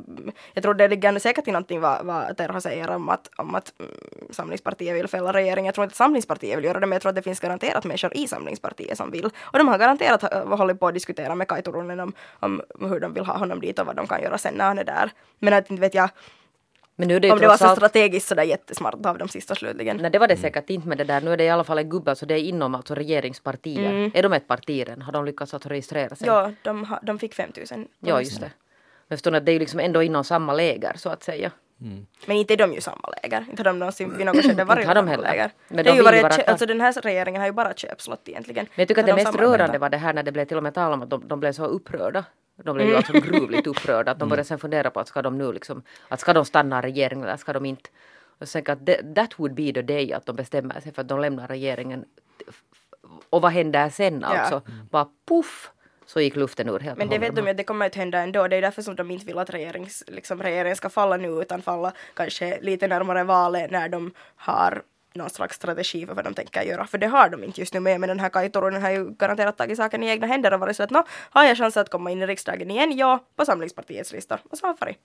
[0.54, 3.74] jag tror det ligger säkert i någonting vad, vad Terho säger om att, om att
[3.80, 3.92] mm,
[4.30, 5.66] Samlingspartiet vill fälla regeringen.
[5.66, 7.84] Jag tror inte att Samlingspartiet vill göra det, men jag tror att det finns garanterat
[7.84, 9.26] människor i Samlingspartiet som vill.
[9.26, 13.14] Och de har garanterat hållit på att diskutera med Kaj Turunen om, om hur de
[13.14, 15.12] vill ha honom dit och vad de kan göra sen när han är där.
[15.40, 16.10] Men att inte vet jag,
[16.96, 19.28] Men nu är det ju om det var så allt strategiskt sådär jättesmart av dem
[19.28, 19.98] sista slutligen.
[19.98, 21.22] Nej det var det säkert inte med det där.
[21.22, 24.12] Nu är det i alla fall en gubbe, alltså det är inom alltså regeringspartier.
[24.14, 24.88] Är de ett parti?
[25.02, 26.28] Har de lyckats att registrera sig?
[26.28, 27.88] Ja, de, ha, de fick 5000.
[28.00, 28.52] Ja, just det.
[29.08, 31.52] Men förstår ni att det är ju liksom ändå inom samma läger så att säga.
[32.26, 33.46] Men inte är de ju samma läger.
[33.50, 35.24] Inte har de någonsin vid något skede varit Inte har de samma heller.
[35.24, 35.52] läger.
[35.68, 38.30] Men det de har ju varit, vara alltså den här regeringen har ju bara köpslott
[38.30, 38.66] egentligen.
[38.76, 40.58] Men jag tycker att det de mest rörande var det här när det blev till
[40.58, 42.26] och med tal om att de, de blev så upprörda.
[42.64, 45.38] De blev ju alltså gruvligt upprörda att de började sen fundera på att ska de
[45.38, 47.90] nu liksom, att ska de stanna i regeringen eller ska de inte?
[48.40, 51.20] Och sen att that would be the day att de bestämmer sig för att de
[51.20, 52.06] lämnar regeringen.
[53.30, 54.28] Och vad händer sen Ja.
[54.28, 54.62] alltså?
[54.92, 55.72] Bara puff
[56.06, 58.20] så gick luften ur helt Men det vet de ju att det kommer att hända
[58.20, 58.48] ändå.
[58.48, 61.62] Det är därför som de inte vill att regerings, liksom, regeringen ska falla nu utan
[61.62, 64.84] falla kanske lite närmare valet när de har
[65.20, 66.88] någon slags strategi för vad de tänker göra.
[66.88, 68.00] För det har de inte just nu med.
[68.00, 70.76] Men den här Kaj Turunen har ju garanterat tagit saken i egna händer och varit
[70.76, 72.98] så att nå, har jag chans att komma in i riksdagen igen?
[72.98, 74.40] Ja, på Samlingspartiets listor.
[74.50, 74.98] Och så har han farit.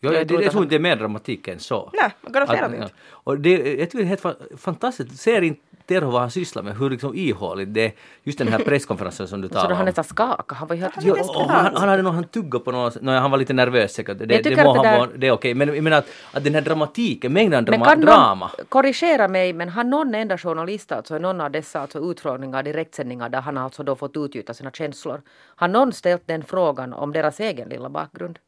[0.00, 1.58] Ja, Jag jag, tror det, jag att tror han- inte det är mer dramatik än
[1.58, 1.90] så.
[1.94, 2.82] Nej, garanterat Att- inte.
[2.82, 2.88] ja.
[3.10, 5.20] Och det, jag tycker det är helt fa- fantastiskt.
[5.20, 6.76] Ser inte Terho vad han sysslar med?
[6.78, 7.92] Hur liksom ihåligt det är.
[8.22, 9.86] Just den här presskonferensen som du Så då talar han om.
[9.86, 10.58] nästan skakade.
[10.58, 11.16] Han var ju helt Han Jo,
[11.48, 14.18] han, han hade nog han tugga på något, no, han var lite nervös säkert.
[14.18, 15.54] Det, jag det, må det där- vara, det är okej.
[15.54, 18.50] Men jag menar att, att den här dramatiken, mängden Men drama, kan drama.
[18.58, 23.28] någon korrigera mig, men har någon enda journalist alltså någon av dessa alltså utfrågningar, direktsändningar
[23.28, 25.22] där han har alltså då fått utgjuta sina känslor,
[25.56, 28.38] har någon ställt den frågan om deras egen lilla bakgrund?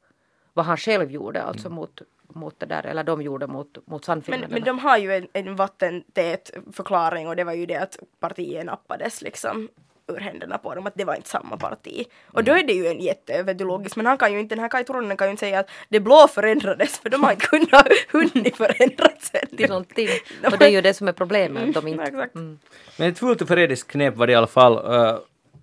[0.55, 1.77] Vad han själv gjorde alltså Mm.
[1.77, 2.03] mot,
[2.35, 4.55] mot det där, eller de gjorde mot, mot Men, Sannfinländarna?
[4.55, 8.67] men de har ju en, en vattentät förklaring och det var ju det att partiet
[8.67, 9.69] nappades liksom
[10.07, 12.07] ur händerna på dem, att det var inte samma parti.
[12.27, 14.85] Och då är det ju en jätteöverlogisk, men han kan ju inte, den här Kaj
[14.85, 18.57] Turunen kan ju inte säga att det blå förändrades, för de har inte kunnat hunnit
[18.57, 19.57] förändras än.
[19.57, 20.09] till någonting.
[20.53, 21.75] Och det är ju det som är problemet.
[21.75, 22.35] De inte, exakt.
[22.35, 22.59] Men
[22.99, 24.95] ett fullt och förrädiskt knep var det i alla fall.
[24.95, 25.19] eh,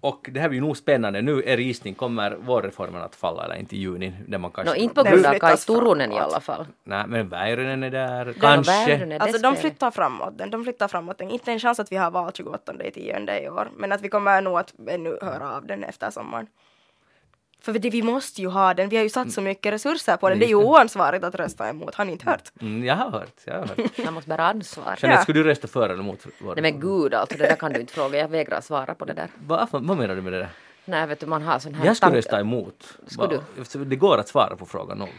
[0.08, 1.22] och det här blir ju nog spännande.
[1.22, 4.13] Nu är risning, kommer vårreformen att falla eller inte i juni?
[4.28, 4.74] Där man kanske...
[4.74, 6.65] no, inte på Den grund av Kaj Turunen i alla fall.
[6.84, 8.26] Nej, men Väyrynen är där.
[8.26, 8.72] Ja, Kanske.
[8.72, 11.30] Väyrynen, Alltså de flyttar framåt den, de flyttar framåt den.
[11.32, 14.10] Inte en chans att vi har val 28 i tionde i år, men att vi
[14.10, 16.48] kommer nog att ännu höra av den efter sommaren.
[17.73, 20.30] För det, vi måste ju ha den, vi har ju satt så mycket resurser på
[20.30, 20.39] den.
[20.39, 22.51] Det är ju oansvarigt att rösta emot, har ni inte hört?
[22.62, 23.34] Mm, jag har hört.
[23.45, 23.77] Jag har hört.
[24.06, 24.84] Man måste bära ansvar.
[24.86, 25.21] Jeanette, Ja.
[25.21, 27.80] skulle du rösta för eller emot vår Nej men gud alltså, det där kan du
[27.80, 28.19] inte fråga.
[28.19, 29.27] Jag vägrar svara på det där.
[29.45, 30.49] Vad, vad menar du med det där?
[30.86, 32.97] Nej vet du, man har sån här Jag skulle rösta emot.
[33.08, 33.27] Skulle
[33.73, 35.10] Bara- Det går att svara på frågan nog.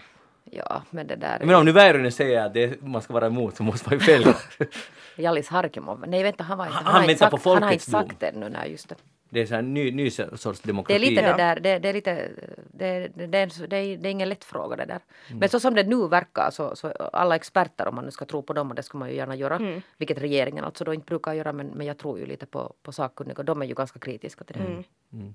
[0.50, 1.36] Ja, men det där...
[1.38, 3.98] Jag menar om nu Väyrynen säger att det, man ska vara emot så måste man
[3.98, 4.34] ju fälla.
[5.16, 5.98] Jallis Harkimo.
[6.06, 6.76] Nej vänta, han var inte...
[6.76, 8.94] Han har inte väntar sagt, på Han har inte sagt det ännu, nej just det.
[9.30, 10.94] Det är så här ny, ny sorts Det demokrati.
[10.94, 11.30] är lite Ja.
[11.36, 12.28] det där, det, det är lite,
[12.72, 15.00] det, det, det, är, en- det, är, det är ingen lätt fråga det där.
[15.28, 15.38] Mm.
[15.38, 18.42] Men så som det nu verkar så, så alla experter om man nu ska tro
[18.42, 19.80] på dem och det ska man ju gärna göra, Mm.
[19.98, 22.92] vilket regeringen alltså då inte brukar göra men, men jag tror ju lite på, på
[22.92, 24.84] sakkunniga och de är ju ganska kritiska till det.
[25.16, 25.34] Mm.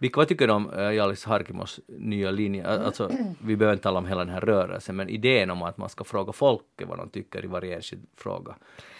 [0.00, 2.66] Vilka, vad tycker du om uh, Jallis Harkimos nya linje?
[2.66, 3.10] Al- Alltså,
[3.42, 6.04] vi behöver inte tala om hela den här rörelsen, men idén om att man ska
[6.04, 8.54] fråga folket vad de tycker i varje enskild fråga.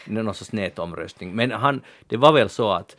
[0.06, 1.34] Det är någon sorts nätomröstning.
[1.34, 2.96] Men han, det var väl så att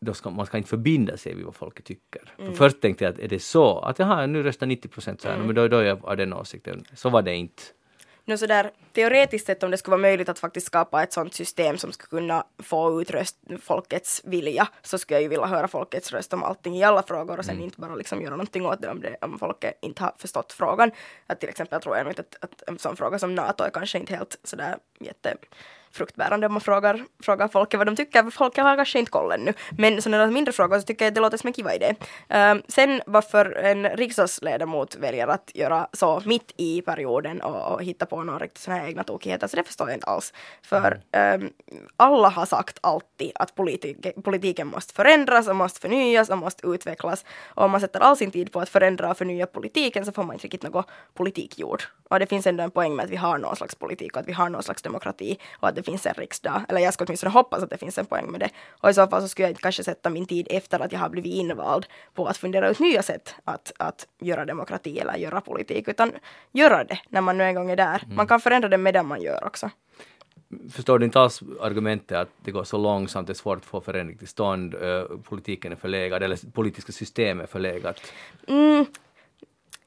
[0.00, 2.22] då ska, man ska inte förbinda sig vid vad folket tycker.
[2.36, 5.28] För först tänkte jag att är det så att jaha, nu röstar 90 procent så
[5.28, 6.84] här, men då, då är jag av den åsikten.
[6.94, 7.62] Så var det inte.
[8.24, 11.78] nu sådär teoretiskt sett om det skulle vara möjligt att faktiskt skapa ett sådant system
[11.78, 16.12] som skulle kunna få ut röst, folkets vilja så skulle jag ju vilja höra folkets
[16.12, 17.64] röst om allting i alla frågor och sen Mm.
[17.64, 20.90] inte bara liksom göra någonting åt det om, det om folket inte har förstått frågan.
[21.26, 23.98] Att till exempel tror jag inte att, att en sån fråga som NATO är kanske
[23.98, 25.36] inte helt sådär jätte
[25.92, 28.22] fruktbärande om man frågar, frågar folket vad de tycker.
[28.22, 29.52] för Folket har kanske inte koll ännu.
[29.78, 31.94] Men sådana där mindre frågor så tycker jag att det låter som en kiva idé.
[32.28, 38.06] Um, sen varför en riksdagsledamot väljer att göra så mitt i perioden och, och hitta
[38.06, 40.32] på några riktigt sådana här egna tokigheter, så det förstår jag inte alls.
[40.62, 41.00] För
[41.34, 41.50] um,
[41.96, 47.24] alla har sagt alltid att politik, politiken måste förändras och måste förnyas och måste utvecklas.
[47.44, 50.22] Och om man sätter all sin tid på att förändra och förnya politiken så får
[50.22, 51.82] man inte riktigt något politik gjord.
[52.08, 54.28] Och det finns ändå en poäng med att vi har någon slags politik och att
[54.28, 56.62] vi har någon slags demokrati och att det finns en riksdag.
[56.68, 58.50] Eller jag skulle åtminstone hoppas att det finns en poäng med det.
[58.70, 61.00] Och i så fall så skulle jag inte kanske sätta min tid efter att jag
[61.00, 65.40] har blivit invald på att fundera ut nya sätt att, att göra demokrati eller göra
[65.40, 66.12] politik, utan
[66.52, 68.02] göra det när man nu en gång är där.
[68.08, 69.70] Man kan förändra det medan man gör också.
[70.72, 73.80] Förstår du inte alls argumentet att det går så långsamt, det är svårt att få
[73.80, 78.00] förändring till stånd, eh, politiken är förlegad, eller politiska system är förlegat?
[78.48, 78.86] Mm,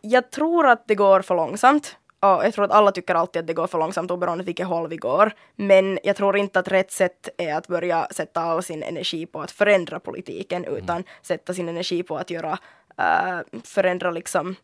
[0.02, 1.98] jag tror att det går för långsamt.
[2.24, 4.88] Och jag tror att alla tycker alltid att det går för långsamt oberoende vilket håll
[4.88, 5.32] vi går.
[5.56, 9.42] Men jag tror inte att rätt sätt är att börja sätta all sin energi på
[9.42, 12.58] att förändra politiken utan sätta sin energi på att göra,
[12.98, 14.56] äh, förändra liksom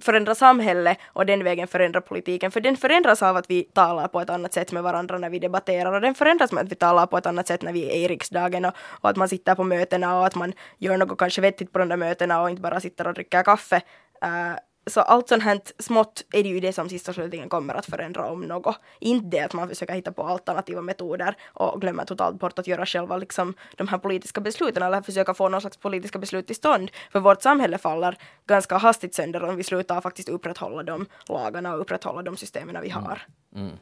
[0.00, 2.50] förändra samhället och den vägen förändra politiken.
[2.50, 5.38] För den förändras av att vi talar på ett annat sätt med varandra när vi
[5.38, 7.96] debatterar och den förändras med att vi talar på ett annat sätt när vi är
[7.96, 11.40] i riksdagen och, och att man sitter på mötena och att man gör något kanske
[11.40, 13.80] vettigt på de där mötena och inte bara sitter och dricker kaffe.
[14.24, 17.74] Uh, så allt sånt här smått är det ju det som sist och slutligen kommer
[17.74, 18.76] att förändra om något.
[18.98, 22.86] Inte det att man försöker hitta på alternativa metoder och glömmer totalt bort att göra
[22.86, 26.90] själva liksom de här politiska besluten eller försöka få någon slags politiska beslut till stånd.
[27.12, 31.80] För vårt samhälle faller ganska hastigt sönder om vi slutar faktiskt upprätthålla de lagarna och
[31.80, 33.22] upprätthålla de systemen vi har.
[33.56, 33.72] Mm.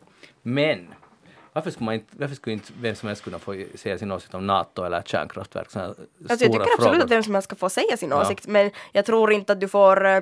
[0.43, 0.95] Men
[1.53, 4.35] varför skulle, man inte, varför skulle inte vem som helst kunna få säga sin åsikt
[4.35, 5.77] om NATO eller kärnkraftverk?
[5.77, 7.05] Alltså jag tycker absolut frågor.
[7.05, 8.23] att vem som helst ska få säga sin Ja.
[8.23, 10.21] åsikt men jag tror inte att du får eh,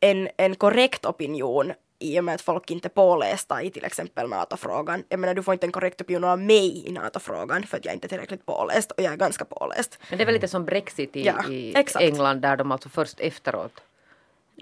[0.00, 5.04] en, en korrekt opinion i och med att folk inte pålästa i till exempel NATO-frågan.
[5.08, 7.94] Jag menar du får inte en korrekt opinion av mig i NATO-frågan för att jag
[7.94, 9.98] inte är tillräckligt påläst och jag är ganska påläst.
[10.08, 11.74] Men det är väl lite som Brexit i, Ja, i.
[11.98, 13.80] England där de alltså först efteråt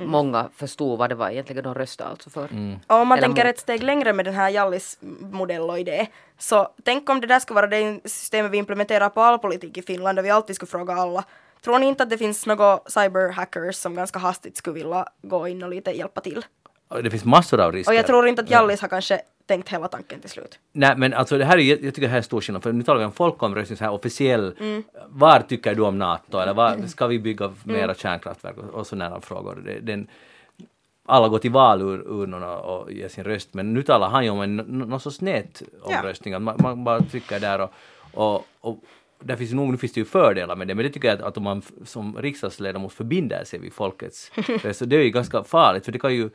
[0.00, 2.44] många förstod vad det var egentligen de röstade alltså för.
[2.86, 5.78] Och om man Eller tänker mot- ett steg längre med den här Jallis modell och
[5.78, 6.06] idé,
[6.38, 9.82] så tänk om det där skulle vara det systemet vi implementerar på all politik i
[9.82, 11.24] Finland och vi alltid skulle fråga alla.
[11.64, 15.62] Tror ni inte att det finns några cyberhackers som ganska hastigt skulle vilja gå in
[15.62, 16.44] och lite hjälpa till?
[17.02, 17.92] Det finns massor av risker.
[17.92, 20.58] Och jag tror inte att Jallis har kanske tänkt hela tanken till slut.
[20.72, 22.82] Nej men alltså det här är, jag tycker det här är stor skillnad för nu
[22.82, 24.56] talar vi om folkomröstning så här officiell.
[24.60, 24.82] Mm.
[25.08, 29.20] Var tycker du om NATO eller var, ska vi bygga mera kärnkraftverk och, och sådana
[29.20, 29.62] frågor.
[29.64, 30.08] Det, den,
[31.06, 34.56] alla går till valurnorna och ger sin röst men nu talar han ju om en
[34.56, 36.34] nå- någon sorts nätomröstning.
[36.34, 37.72] Att man, man bara trycker där och,
[38.14, 38.78] och, och
[39.20, 41.18] där finns ju nog, nu finns det ju fördelar med det, men det tycker jag
[41.18, 45.10] att, att om man som riksdagsledamot förbinder sig vid folkets röst, så det är ju
[45.10, 46.30] ganska farligt för det kan ju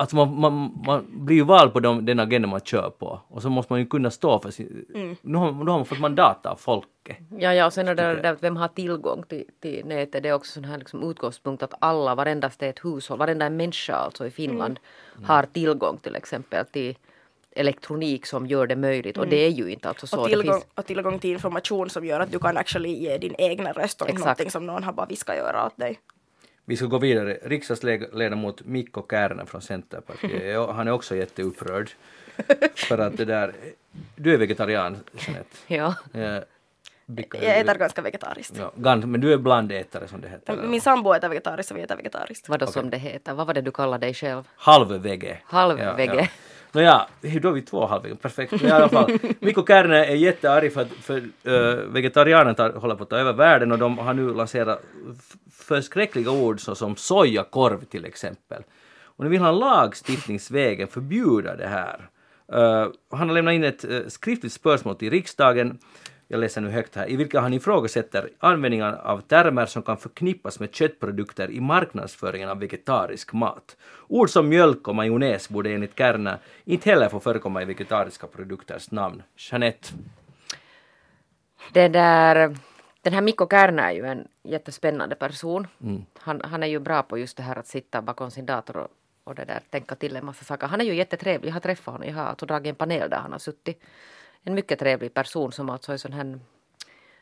[0.00, 3.42] Alltså man, man, man blir ju vald på de, den agenda man kör på och
[3.42, 4.86] så måste man ju kunna stå för sin...
[5.22, 7.16] Nu, har, nu har man fått mandat av folket.
[7.38, 10.22] Ja, ja, och sen är det där vem har tillgång till, till nätet.
[10.22, 13.94] Det är också sån här liksom utgångspunkt att alla, varenda ett hushåll, varenda en människa
[13.94, 14.78] alltså i Finland
[15.18, 15.28] Mm.
[15.28, 16.96] har tillgång till exempel till
[17.58, 19.18] elektronik som gör det möjligt.
[19.18, 20.16] Och det är ju inte alltså så.
[20.16, 20.22] Mm.
[20.22, 23.18] Och det tillgång, finns, och tillgång till information som gör att du kan actually ge
[23.18, 26.00] din egna röst och inte någonting som någon har bara viskat göra åt dig.
[26.64, 27.38] Vi ska gå vidare.
[27.42, 31.90] Riksdagsledamot Mikko Kärnä från Centerpartiet, han är också jätteupprörd.
[32.74, 33.54] för att det där...
[34.16, 35.56] Du är vegetarian, Jeanette.
[35.66, 35.94] ja.
[36.14, 36.42] Eh,
[37.42, 38.56] Jag äter ganska vegetariskt.
[38.58, 40.56] Ja, gans, men du är blandätare som det heter.
[40.56, 42.48] Min sambo äter vegetariskt och vi äter vegetariskt.
[42.48, 43.34] Vad då som det heter.
[43.34, 44.48] Vad var det du kallade dig själv?
[44.56, 45.38] Halvvege.
[45.44, 46.14] Halvvege.
[46.14, 46.26] Ja, ja.
[46.72, 48.52] Nåja, då är vi två halvvägs, perfekt.
[48.52, 52.70] Men i alla fall, Mikko Kärne är jättearg för att för, eh, uh, vegetarianerna tar,
[52.70, 54.82] håller på att ta över världen och de har nu lanserat
[55.52, 58.62] förskräckliga ord såsom sojakorv till exempel.
[59.02, 62.08] Och nu vill han lagstiftningsvägen förbjuda det här.
[62.52, 65.78] Uh, han har lämnat in ett uh, skriftligt spörsmål till riksdagen
[66.30, 70.60] jag läser nu högt här, i vilka han ifrågasätter användningen av termer som kan förknippas
[70.60, 73.76] med köttprodukter i marknadsföringen av vegetarisk mat.
[74.08, 78.90] Ord som mjölk och majonnäs borde enligt Kärna inte heller få förekomma i vegetariska produkters
[78.90, 79.22] namn.
[79.36, 79.88] Jeanette,
[81.72, 82.56] Det där,
[83.02, 85.66] den här Mikko Kärnä är ju en jättespännande person.
[85.82, 86.04] Mm.
[86.18, 88.88] Han, han är ju bra på just det här att sitta bakom sin dator och,
[89.24, 90.66] och det där, tänka till en massa saker.
[90.66, 91.48] Han är ju jättetrevlig.
[91.48, 92.08] Jag har träffat honom.
[92.08, 93.82] Jag har alltså dragit en panel där han har suttit.
[94.44, 96.38] En mycket trevlig person som alltså är sån här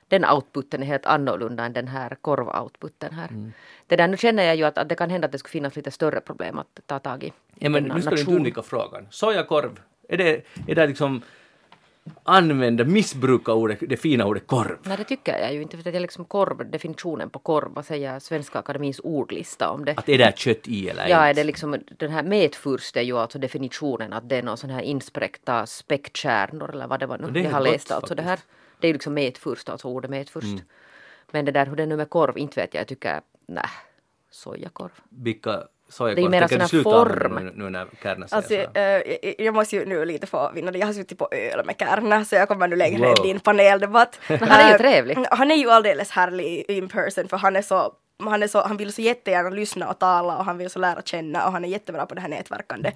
[0.08, 3.28] den outputen är helt annorlunda än den här korv-outputen här.
[3.28, 3.52] Mm.
[3.86, 5.76] Det där, nu känner jag ju att, att det kan hända att det skulle finnas
[5.76, 7.32] lite större problem att ta tag i.
[7.54, 9.06] Ja, men nu ska du inte undvika frågan.
[9.10, 11.22] Sojakorv, är det, är det liksom
[12.22, 14.78] använda, missbruka ordet, det fina ordet korv?
[14.82, 17.84] Nej det tycker jag ju inte för att jag liksom korv, definitionen på korv, vad
[17.84, 19.94] säger Svenska Akademins ordlista om det?
[19.96, 21.40] Att är det kött i eller Ja, är inte?
[21.40, 24.82] det liksom, den här metfurst är ju alltså definitionen att det är någon sån här
[24.82, 27.30] inspräckta späckkärnor eller vad det var nu.
[27.30, 28.36] det är jag har gott läst alltså det här.
[28.36, 28.52] faktiskt.
[28.80, 30.62] Det är ju liksom metfurst, alltså ordet metfurst.
[31.30, 33.64] Men det där hur det är nu med korv, inte vet jag, jag tycker, nej,
[34.30, 34.90] sojakorv.
[35.08, 35.62] Vilka
[35.98, 37.34] Det är mera sån här form.
[37.34, 40.78] Nu, nu när Kärna säger Alltså, eh, jag- måste ju nu lite få vinna det.
[40.78, 43.08] Jag har suttit på öl med Kärna så jag kommer nu längre Wow.
[43.18, 44.18] än din paneldebatt.
[44.28, 45.18] han är ju trevlig.
[45.30, 48.76] Han är ju alldeles härlig in person för han är så han, är så, han
[48.76, 51.68] vill så jättegärna lyssna och tala och han vill så lära känna och han är
[51.68, 52.92] jättebra på det här nätverkande.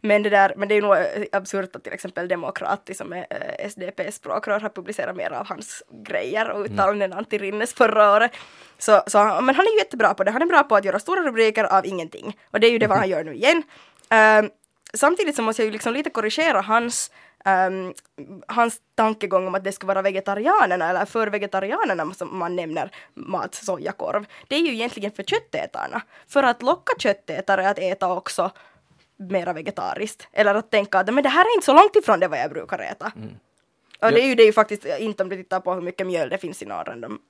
[0.00, 3.12] Men det, där, men det är ju nog eh, absurt att till exempel Demokrati som
[3.12, 7.74] är eh, SDPs språkrör har publicerat mer av hans grejer och uttalanden än Antti Rinnes
[7.74, 8.32] förra året.
[8.78, 10.30] Så, så, men han är ju jättebra på det.
[10.30, 12.38] Han är bra på att göra stora rubriker av ingenting.
[12.50, 13.62] Och det är ju det vad han gör nu igen.
[14.08, 14.50] Ehm,
[14.94, 17.10] samtidigt så måste jag ju liksom lite korrigera hans
[17.46, 17.94] ehm,
[18.48, 23.54] hans tankegång om att det ska vara vegetarianerna eller för vegetarianerna som man nämner mat
[23.54, 24.26] sojakorv.
[24.48, 26.02] Det är ju egentligen för köttätarna.
[26.28, 28.50] För att locka köttätare att äta också
[29.16, 30.28] mera vegetariskt.
[30.32, 32.50] Eller att tänka att men det här är inte så långt ifrån det vad jag
[32.50, 33.12] brukar äta.
[34.00, 36.06] Och det är ju det är ju faktiskt inte om du tittar på hur mycket
[36.06, 36.64] mjöl det finns i.
[36.64, 37.20] De,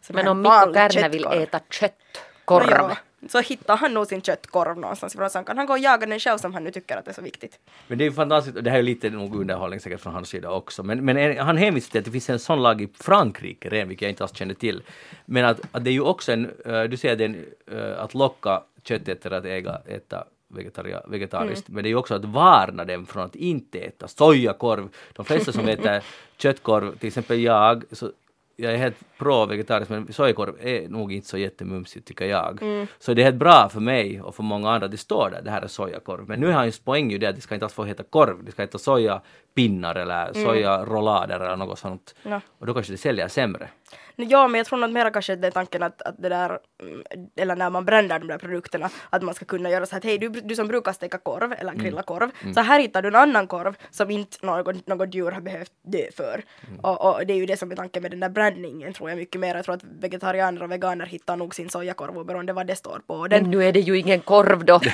[0.00, 2.70] sån Men om Mikko Kärnä vill äta köttkorv.
[2.70, 2.96] Ja,
[3.28, 6.06] så hittar han nog sin köttkorv någonstans ifrån så han kan han gå och jaga
[6.06, 7.58] den själv som han nu tycker att det är så viktigt.
[7.88, 10.28] Men det är ju fantastiskt, och det här är lite nog underhållning säkert från hans
[10.28, 12.88] sida också, men, men en- han hänvisar till att det finns en sån lag i
[13.00, 14.82] Frankrike redan, vilket jag inte alls kände till.
[15.24, 18.62] Men att, att det är ju också en, eh, du säger den, eh, att locka
[18.82, 23.22] köttätare att äga, äta vegetaria, vegetariskt, men det är ju också att varna dem från
[23.22, 24.88] att inte äta sojakorv.
[25.12, 26.02] De flesta som äter
[26.38, 28.10] köttkorv, till exempel jag, så
[28.56, 32.60] jag är helt pro-vegetarisk men sojakorv är nog inte så jättemumsigt tycker jag.
[32.98, 35.50] Så det är helt bra för mig och för många andra, det står där, det
[35.50, 36.28] här är sojakorv.
[36.28, 38.44] Men nu är hans poäng ju det att det ska inte alls få heta korv,
[38.44, 42.14] det ska heta sojapinnar eller sojarollader eller något sånt.
[42.22, 42.40] Ja.
[42.58, 43.68] Och då kanske det säljer sämre.
[44.16, 46.58] Ja, men jag tror nog att mera kanske det är tanken att, att det där,
[46.82, 47.02] mm,
[47.36, 50.18] eller när man brandar de där produkterna, att man ska kunna göra så att hej,
[50.18, 53.46] du, du som brukar steka korv eller grilla korv, så här hittar du en annan
[53.46, 56.44] korv som inte något, något djur har behövt dö för.
[56.82, 59.16] Och, och det är ju det som är tanken med den där brandningen tror jag
[59.16, 59.54] mycket mer.
[59.54, 63.28] Jag tror att vegetarianer och veganer hittar nog sin sojakorv oberoende vad det står på
[63.28, 63.42] den.
[63.42, 64.80] Men nu är det ju ingen korv då.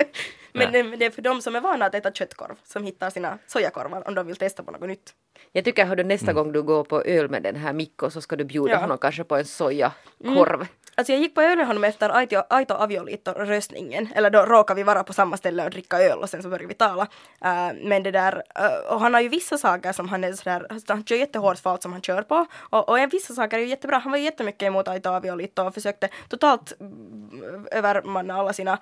[0.72, 3.38] Men det, det är för de som är vana att äta köttkorv som hittar sina
[3.46, 5.14] sojakorvar om de vill testa på något nytt.
[5.52, 8.36] Jag tycker hördu nästa gång du går på öl med den här Mikko så ska
[8.36, 8.78] du bjuda Ja.
[8.78, 10.66] honom kanske på en sojakorv.
[10.94, 14.82] Alltså jag gick på öl med honom efter Aito, Aito Avioliitto-röstningen, eller då råkade vi
[14.82, 17.02] vara på samma ställe och dricka öl och sen så började vi tala.
[17.44, 20.66] Eh, men det där, eh, och han har ju vissa saker som han är sådär,
[20.88, 22.46] han kör jättehårt för allt som han kör på.
[22.70, 25.62] Och, och en vissa saker är ju jättebra, han var ju jättemycket emot Aito Avioliitto
[25.62, 28.78] och försökte totalt mm, övermanna alla sina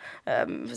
[0.47, 0.69] um,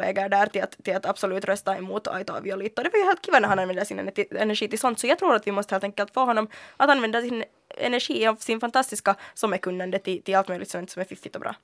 [0.00, 2.82] centerpartistkollegor där till att, till att absolut rösta emot Aito Avioliitto.
[2.82, 5.18] Det var ju helt kiva när han använde sin ener- energi till sånt, så jag
[5.18, 7.44] tror att vi måste helt enkelt få honom att använda sin
[7.78, 11.54] energi och sin fantastiska sommarkunnande till, till allt möjligt sånt som är fiffigt och bra.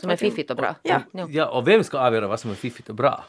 [0.00, 0.74] Som är fiffigt och bra.
[0.82, 1.00] Ja.
[1.12, 1.26] Jo.
[1.30, 3.24] Ja, och vem ska avgöra vad som är fiffigt och bra?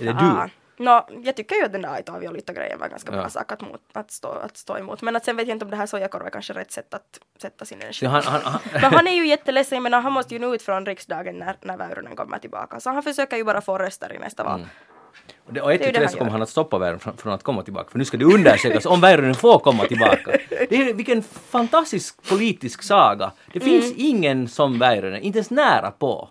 [0.00, 0.44] Är det Ah.
[0.46, 0.50] du?
[0.76, 3.20] Nå, jag tycker ju att den där Avioliitto-grejen var ganska Ja.
[3.20, 5.02] bra sak att, mot, att, stå, att stå emot.
[5.02, 7.20] Men att sen vet jag inte om det här sojakorv är kanske rätt sätt att
[7.42, 8.06] sätta sin energi.
[8.06, 10.54] Så han, han, han, Men han är ju jätteledsen, jag menar han måste ju nå
[10.54, 12.80] ut från riksdagen när, när Väyrynen kommer tillbaka.
[12.80, 14.66] Så han försöker ju bara få röster i nästa val.
[15.46, 17.62] Och, det, och ett han så kommer han att stoppa Väyrynen från, från att komma
[17.62, 17.90] tillbaka.
[17.90, 20.38] För nu ska det undersökas om Väyrynen får komma tillbaka.
[20.48, 23.32] Det är, vilken fantastisk politisk saga.
[23.52, 23.94] Det finns Mm.
[23.98, 26.28] ingen som Väyrynen, inte ens nära på.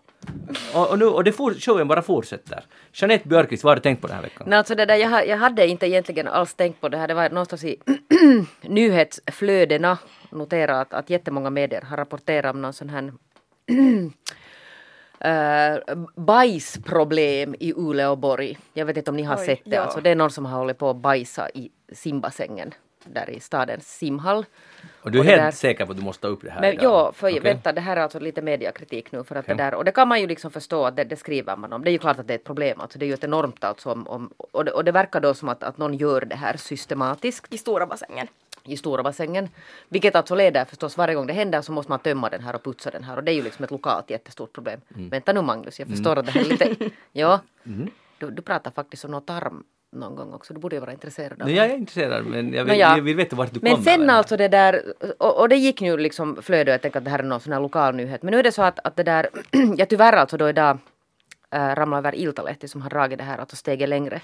[0.76, 2.64] Och, och, nu, och det for, showen bara fortsätter.
[2.94, 4.48] Jeanette Björkqvist, vad har du tänkt på den här veckan?
[4.50, 7.08] Nej, alltså det där, jag, jag hade inte egentligen alls tänkt på det här.
[7.08, 7.78] Det var någonstans i
[8.62, 9.98] nyhetsflödena
[10.30, 13.14] notera att, att jättemånga medier har rapporterat om någon sån här
[15.20, 18.58] äh, bajsproblem i Uleåborg.
[18.74, 19.76] Jag vet inte om ni har Oj, sett det.
[19.76, 19.82] ja.
[19.82, 22.74] Alltså, det är någon som har hållit på att bajsa i simbassängen
[23.06, 24.46] där i stadens simhall.
[25.02, 26.62] Och du är och helt där- säker på att du måste ta upp det här
[26.62, 26.84] Men idag?
[26.86, 27.40] ja, för Okej.
[27.40, 29.56] vänta, det här är alltså lite mediakritik nu för att Okej.
[29.56, 31.84] det där, och det kan man ju liksom förstå att det, det skriver man om.
[31.84, 33.64] Det är ju klart att det är ett problem, alltså det är ju ett enormt
[33.64, 36.36] alltså om, om och, det, och det verkar då som att, att någon gör det
[36.36, 38.28] här systematiskt I stora bassängen.
[38.64, 39.50] i stora bassängen.
[39.90, 42.64] Vilket alltså leder förstås varje gång det händer så måste man tömma den här och
[42.64, 44.82] putsa den här och det är ju liksom ett lokalt jättestort problem.
[44.96, 45.10] Mm.
[45.10, 46.76] Vänta nu Magnus, jag förstår att det här är lite,
[47.12, 47.40] ja,
[48.20, 51.42] du, du pratar faktiskt om något tarm någon gång också, du borde ju vara intresserad
[51.42, 51.62] av Nej, det.
[51.62, 52.96] jag är intresserad men jag vill, Nåja.
[52.98, 53.84] jag vill veta vart du Men kommer.
[53.84, 54.18] sen med det här.
[54.18, 54.84] alltså det där,
[55.18, 57.54] och, och det gick nu liksom flöde, jag tänker att det här är någon sån
[57.54, 58.24] här lokal nyhet.
[58.24, 59.30] Men nu är det så att, att det där,
[59.78, 60.78] jag tyvärr alltså då idag
[61.52, 64.22] äh, ramlade över Iltalehti som har dragit det här alltså steget längre.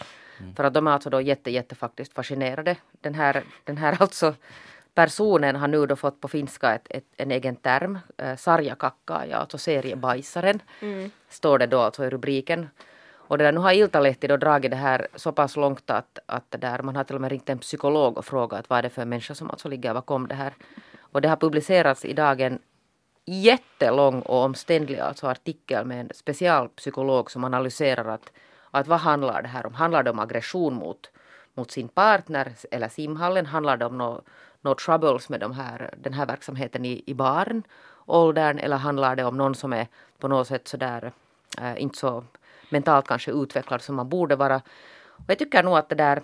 [0.55, 2.75] För att de är alltså då jätte, jätte faktiskt fascinerade.
[3.01, 4.33] Den här, den här alltså
[4.95, 9.57] personen har nu då fått på finska ett, ett, en egen term, eh, sarjakakka, alltså
[9.57, 10.59] seriebajsaren,
[11.29, 12.69] står det då alltså i rubriken.
[13.27, 16.51] Och det där, nu har Iltalehti då dragit det här så pass långt att, att
[16.51, 18.89] det där, man har till och med ringt en psykolog och frågat vad är det
[18.89, 20.53] för människa som alltså ligger bakom det här.
[20.99, 22.59] Och det har publicerats idag en
[23.25, 28.31] jättelång och omständlig alltså artikel med en specialpsykolog som analyserar att,
[28.71, 29.73] att vad handlar det här om?
[29.73, 31.11] Handlar det om aggression mot,
[31.53, 33.45] mot sin partner eller simhallen?
[33.45, 34.25] Handlar det om något
[34.61, 39.37] no troubles med de här, den här verksamheten i, i barnåldern eller handlar det om
[39.37, 39.87] någon som är
[40.19, 41.11] på något sätt sådär
[41.57, 42.23] äh, eh, inte så
[42.69, 44.61] mentalt kanske utvecklad som man borde vara.
[45.05, 46.21] Och jag tycker nog att det där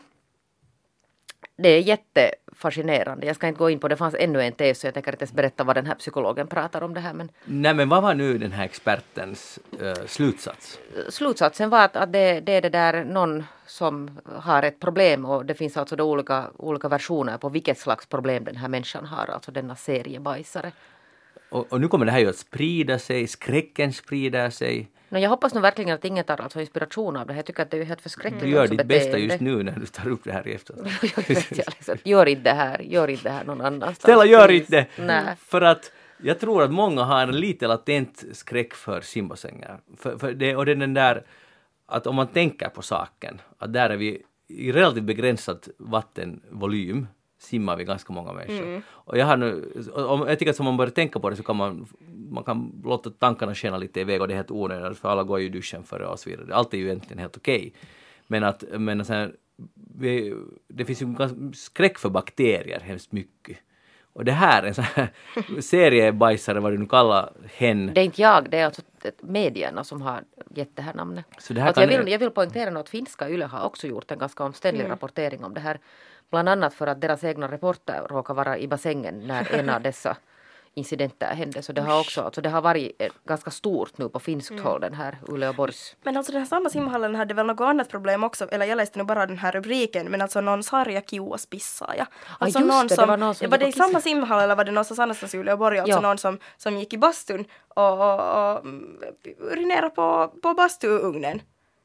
[1.56, 3.28] det är jättefascinerande.
[3.28, 3.98] Jag ska inte gå in på det.
[3.98, 6.82] fanns ännu en tes så jag tänker inte ens berätta vad den här psykologen pratar
[6.82, 7.14] om det här.
[7.14, 10.80] Men Nej men vad var nu den här expertens uh, slutsats?
[11.10, 15.46] slutsatsen var att, att det, det är det där någon som har ett problem och
[15.46, 19.28] det finns alltså då olika, olika versioner på vilket slags problem den här människan har,
[19.28, 20.72] alltså denna seriebajsare.
[21.50, 24.90] Och, och nu kommer det här ju att sprida sig, skräcken sprider sig.
[25.14, 27.38] No, jag hoppas nu verkligen att ingen tar alltså inspiration av det här.
[27.38, 28.44] Jag tycker att det är helt förskräckligt.
[28.44, 30.88] Du gör alltså ditt bästa just nu när du tar upp det här i efterhand.
[31.02, 33.98] Jag vet, jag liksom, gör inte det här, gör inte det här någon annanstans.
[33.98, 34.88] Stella, gör inte det!
[35.04, 35.36] Nej.
[35.38, 39.80] För att jag tror att många har en lite latent skräck för simbassänger.
[39.98, 41.24] För, för det, och det är den där
[41.86, 47.08] att om man tänker på saken, att där är vi i relativt begränsad vattenvolym
[47.44, 48.82] simmar vi ganska många människor.
[48.90, 51.44] Och jag har nu, om, jag tycker att om man börjar tänka på det så
[51.44, 51.88] kan man,
[52.30, 55.40] man kan låta tankarna skena lite iväg och det är helt onödigt för alla går
[55.40, 56.56] ju i duschen före och så vidare.
[56.56, 57.74] Allt är ju egentligen helt okej.
[58.28, 59.36] Men att, men här,
[59.98, 60.36] vi,
[60.68, 61.16] det finns ju
[61.54, 63.58] skräck för bakterier hemskt mycket.
[64.14, 65.10] Och det här, en sån här
[65.62, 67.92] seriebajsare, vad du nu kallar hen.
[67.94, 68.82] Det är inte jag, det är alltså
[69.22, 70.24] medierna som har
[70.56, 71.26] gett det här namnet.
[71.38, 74.12] Så det här alltså jag, vill, jag vill poängtera att finska YLE har också gjort
[74.12, 74.92] en ganska omständlig Mm.
[74.92, 75.80] rapportering om det här.
[76.34, 80.18] Bland annat för att deras egna reporter råkar vara i bassängen när en av dessa
[80.76, 81.62] incidenter hände.
[81.62, 84.64] Så det har också, alltså det har varit eh, ganska stort nu på finskt Mm.
[84.64, 88.24] håll den här Uleåborgs Men alltså den här samma simhallen hade väl något annat problem
[88.24, 92.08] också, eller jag läste nu bara den här rubriken, men alltså någon sarja kiuas pissaaja.
[92.40, 94.56] Alltså just någon det, det som, var någon som var det i samma simhall eller
[94.56, 96.02] var det någonstans annanstans i Uleåborg, alltså Ja.
[96.02, 98.66] någon som, som gick i bastun och, och, och
[99.52, 101.42] urinerade på, på bastuugnen.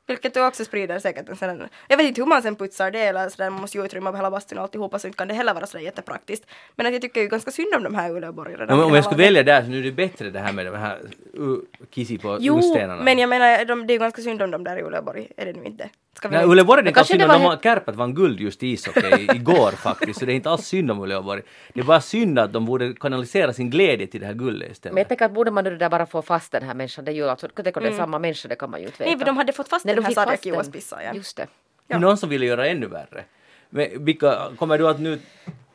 [0.08, 3.00] Vilket då också sprider säkert en sån jag vet inte hur man sen putsar det
[3.00, 5.54] eller sådär, man måste ju utrymma hela bastun och alltihopa så inte kan det heller
[5.54, 6.46] vara sådär jättepraktiskt.
[6.76, 8.66] Men att jag tycker ju ganska synd om de här Uleåborgarna.
[8.68, 10.66] Ja, men om jag skulle välja där så nu är det bättre det här med
[10.66, 10.98] de här
[11.38, 11.58] uh,
[11.90, 13.02] kissi på Jo, urstenarna.
[13.02, 15.46] men jag menar, de, det är ju ganska synd om dem där i Uleåborg, är
[15.46, 15.88] det nu inte?
[16.18, 17.42] Ska vi Nej, Uleåborg är det Men kanske kanske synd om.
[17.42, 20.50] var De har Kärpat vann guld just i ishockey igår faktiskt, så det är inte
[20.50, 21.42] alls synd om Uleåborg.
[21.74, 24.72] Det är bara synd att de borde kanalisera sin glädje till det här guldet Men
[24.72, 24.98] istället.
[24.98, 27.14] jag tänker att borde man nu där bara få fast den här människan, det är
[27.14, 29.04] ju alltså, tänk om det är samma människa, det kan man ju inte veta.
[29.04, 29.12] Mm.
[29.12, 30.52] Nej, för de hade fått fast Nej, den de här fick sarja fast den.
[30.52, 31.16] kiuas pissaajan.
[31.16, 31.46] Just det.
[31.86, 33.24] Det är någon som ville göra ännu värre.
[33.70, 35.20] Men vilka, kommer du att nu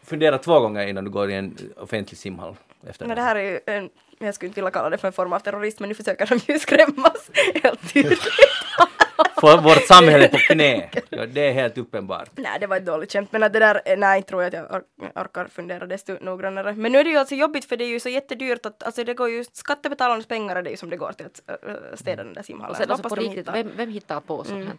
[0.04, 2.56] fundera två gånger innan du går i en offentlig simhall?
[2.88, 5.14] Efter Men det här är ju en, jag skulle inte vilja kalla det för en
[5.14, 7.32] form av terrorism, men nu försöker de ju skrämmas
[7.64, 8.22] helt tydligt.
[9.48, 10.90] Vårt samhälle på knä.
[11.10, 12.30] Ja, det är helt uppenbart.
[12.36, 14.72] nej, det var ett dåligt skämt, men att det där, eh, nej, tror jag att
[14.72, 16.74] jag or- orkar fundera desto noggrannare.
[16.74, 19.04] Men nu är det ju alltså jobbigt för det är ju så jättedyrt att, alltså
[19.04, 22.24] det går ju, skattebetalarnas pengar är det ju som det går till att äh, städa
[22.24, 22.72] den där simhallen.
[22.72, 24.74] Och sen alltså på riktigt, vem, vem hittar på sånt här?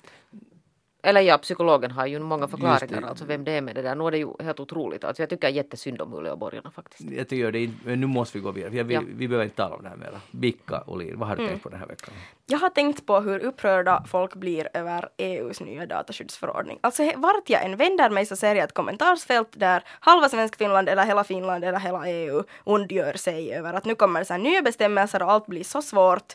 [1.05, 3.09] Eller ja, psykologen har ju många förklaringar, det.
[3.09, 3.95] alltså vem det är med det där.
[3.95, 5.05] Nu är det ju helt otroligt.
[5.05, 7.11] Alltså jag tycker jättesynd om Uleåborgarna faktiskt.
[7.11, 8.83] Jag tycker det, men nu måste vi gå vidare.
[8.83, 9.03] Vi, Ja.
[9.07, 10.21] vi behöver inte tala om det här mera.
[10.31, 12.15] Bicka, Olin, vad har du tänkt på den här veckan?
[12.47, 16.79] Jag har tänkt på hur upprörda folk blir över EUs nya dataskyddsförordning.
[16.81, 21.05] Alltså vart jag än vänder mig så ser jag ett kommentarsfält där halva Svenskfinland eller
[21.05, 24.63] hela Finland eller hela EU ondgör sig över att nu kommer det så här nya
[24.63, 26.35] bestämmelser och allt blir så svårt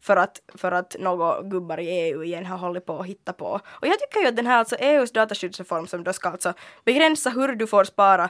[0.00, 3.60] för att, för att några gubbar i EU igen har hållit på att hitta på.
[3.66, 6.52] Och jag tycker ju att den här alltså EUs dataskyddsreform som då ska alltså
[6.84, 8.28] begränsa hur du får spara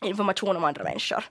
[0.00, 1.24] information om andra människor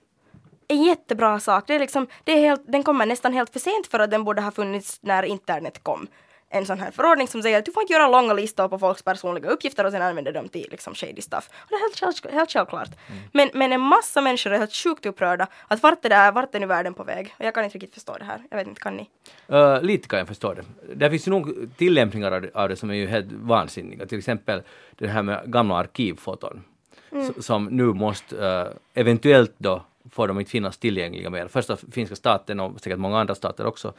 [0.68, 1.64] en jättebra sak.
[1.66, 4.24] Det är liksom, det är helt, den kommer nästan helt för sent för att den
[4.24, 6.06] borde ha funnits när internet kom.
[6.54, 9.02] En sån här förordning som säger att du får inte göra långa listor på folks
[9.02, 11.48] personliga uppgifter och sen använda dem till liksom shady stuff.
[11.52, 12.88] Och det är helt, själv, helt självklart.
[13.32, 16.60] Men, men en massa människor är helt sjukt upprörda att vart är, det, vart är
[16.60, 17.34] nu världen på väg?
[17.38, 18.42] Och jag kan inte riktigt förstå det här.
[18.50, 19.08] Jag vet inte, kan ni?
[19.52, 20.64] Uh, lite kan jag förstå det.
[20.94, 24.06] Det finns ju nog tillämpningar av det, av det som är ju helt vansinniga.
[24.06, 26.64] Till exempel det här med gamla arkivfoton.
[27.12, 31.48] s- Som nu måste uh, eventuellt då får de inte finnas tillgängliga mer.
[31.48, 33.92] Första finska staten och säkert många andra stater också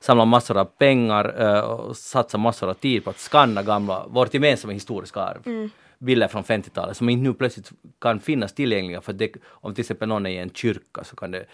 [0.00, 4.34] samlar massor av pengar uh, och satsar massor av tid på att skanna gamla, vårt
[4.34, 5.70] gemensamma historiska arv.
[5.98, 7.70] Bilder från 50-talet som inte nu plötsligt
[8.00, 11.30] kan finnas tillgängliga för det, om till exempel någon är i en kyrka så kan
[11.30, 11.46] det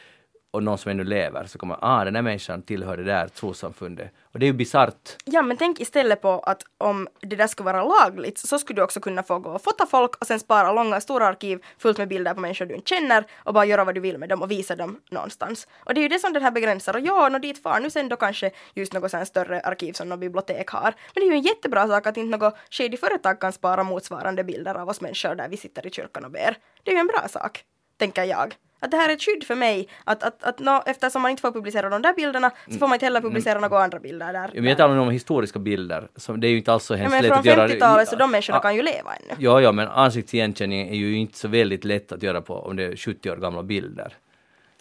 [0.54, 4.10] och någon som ännu lever så kommer ah den här människan tillhör det där trossamfundet.
[4.32, 5.16] Och det är ju bisarrt.
[5.24, 8.84] Ja, men tänk istället på att om det där skulle vara lagligt så skulle du
[8.84, 12.08] också kunna få gå och fota folk och sen spara långa stora arkiv fullt med
[12.08, 14.50] bilder på människor du inte känner och bara göra vad du vill med dem och
[14.50, 15.68] visa dem någonstans.
[15.78, 16.94] Och det är ju det som det här begränsar.
[16.94, 19.92] Och ja, nå dit far nu sen då kanske just något sånt här större arkiv
[19.92, 20.94] som något bibliotek har.
[21.14, 24.44] Men det är ju en jättebra sak att inte något shady företag kan spara motsvarande
[24.44, 26.56] bilder av oss människor där vi sitter i kyrkan och ber.
[26.82, 27.64] Det är ju en bra sak,
[27.98, 28.54] tänker jag.
[28.80, 31.40] Att det här är ett skydd för mig, att, att, att nå, eftersom man inte
[31.40, 34.50] får publicera de där bilderna så får man inte heller publicera några andra bilder där.
[34.54, 36.08] Ja, men jag talar om historiska bilder.
[36.16, 37.68] Så det är ju inte alls så Ja, hemskt men lätt från att göra.
[37.68, 39.34] 50-talet så de människorna kan ju leva ännu.
[39.38, 42.84] Ja, ja, men ansiktsigenkänning är ju inte så väldigt lätt att göra på om det
[42.84, 44.14] är 70 år gamla bilder.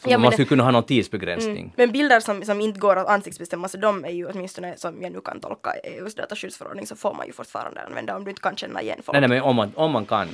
[0.04, 1.74] Så Ja, man men måste det- ju kunna ha någon tidsbegränsning.
[1.78, 5.12] Men bilder som, som inte går att ansiktsbestämma så de är ju åtminstone som jag
[5.12, 8.56] nu kan tolka EUs dataskyddsförordning så får man ju fortfarande använda om du inte kan
[8.58, 9.14] känna igen folk.
[9.14, 10.28] Nej, nej, men om man, om man kan.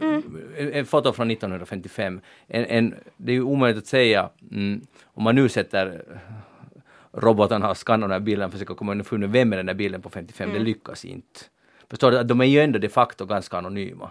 [0.00, 0.22] Mm.
[0.72, 2.20] En, foto från 1955.
[2.48, 6.02] En, en, det är ju omöjligt att säga mm, om man nu sätter
[7.12, 9.74] robotarna och skannar den här bilden och försöker komma underfund med vem är den där
[9.74, 10.58] bilden på 55, Mm.
[10.58, 11.40] det lyckas inte.
[11.90, 12.22] Förstår du?
[12.22, 14.10] De är ju ändå de facto ganska anonyma.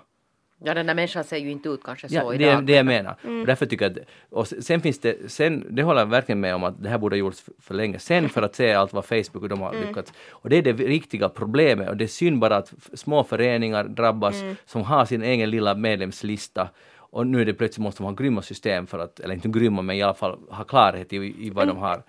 [0.63, 2.65] Ja, den där människan ser ju inte ut kanske så Ja, det idag.
[2.65, 3.15] det jag menar.
[3.23, 3.41] Mm.
[3.41, 6.55] Och därför tycker jag att, och sen finns det, sen, det håller jag verkligen med
[6.55, 8.93] om att det här borde ha gjorts för, för länge sen för att se allt
[8.93, 9.87] vad Facebook och de har Mm.
[9.87, 10.13] lyckats.
[10.29, 14.41] Och det är det riktiga problemet och det är synd bara att små föreningar drabbas
[14.41, 14.55] Mm.
[14.65, 18.41] som har sin egen lilla medlemslista och nu är det plötsligt måste de ha grymma
[18.41, 21.63] system för att, eller inte grymma men i alla fall ha klarhet i, i vad
[21.63, 21.75] Mm.
[21.75, 22.03] de har.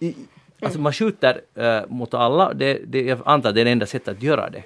[0.00, 0.14] I,
[0.60, 3.86] alltså man skjuter eh, mot alla, det, det, jag antar att det är det enda
[3.86, 4.62] sättet att göra det.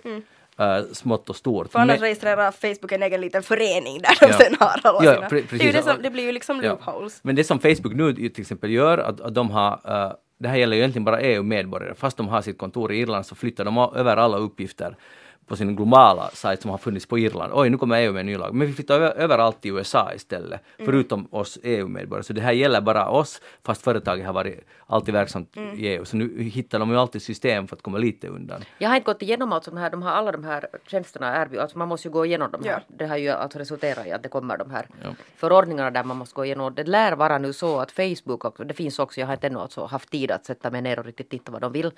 [0.58, 1.72] Eh, smått och stort.
[1.72, 4.38] För annars Men- registrerar Facebook en egen liten förening där de Ja.
[4.38, 5.28] sen har alla Ja, sina.
[5.28, 5.72] pre- det, precis.
[5.72, 6.70] det, som, det blir ju liksom Ja.
[6.70, 7.20] loopholes.
[7.24, 10.56] Men det som Facebook nu till exempel gör, att, att de har, eh, det här
[10.56, 13.78] gäller ju egentligen bara EU-medborgare, fast de har sitt kontor i Irland så flyttar de
[13.78, 14.96] över alla uppgifter
[15.52, 17.52] på sin globala sajt som har funnits på Irland.
[17.54, 18.54] Oj, nu kommer EU med en ny lag.
[18.54, 22.24] Men vi flyttar över, överallt i USA istället, förutom oss EU-medborgare.
[22.24, 26.04] Så det här gäller bara oss, fast företaget har varit alltid verksamt i EU.
[26.04, 28.64] Så nu hittar de ju alltid system för att komma lite undan.
[28.78, 31.60] Jag har inte gått igenom allt som här, de har alla de här tjänsterna erbjud,
[31.60, 32.84] alltså man måste ju gå igenom de här.
[32.88, 32.96] Ja.
[32.96, 34.86] Det har ju alltså resulterat i att det kommer de här
[35.36, 36.74] förordningarna där man måste gå igenom.
[36.74, 39.58] Det lär vara nu så att Facebook också, det finns också, jag har inte ännu
[39.58, 41.90] alltså haft tid att sätta mig ner och riktigt titta vad de vill.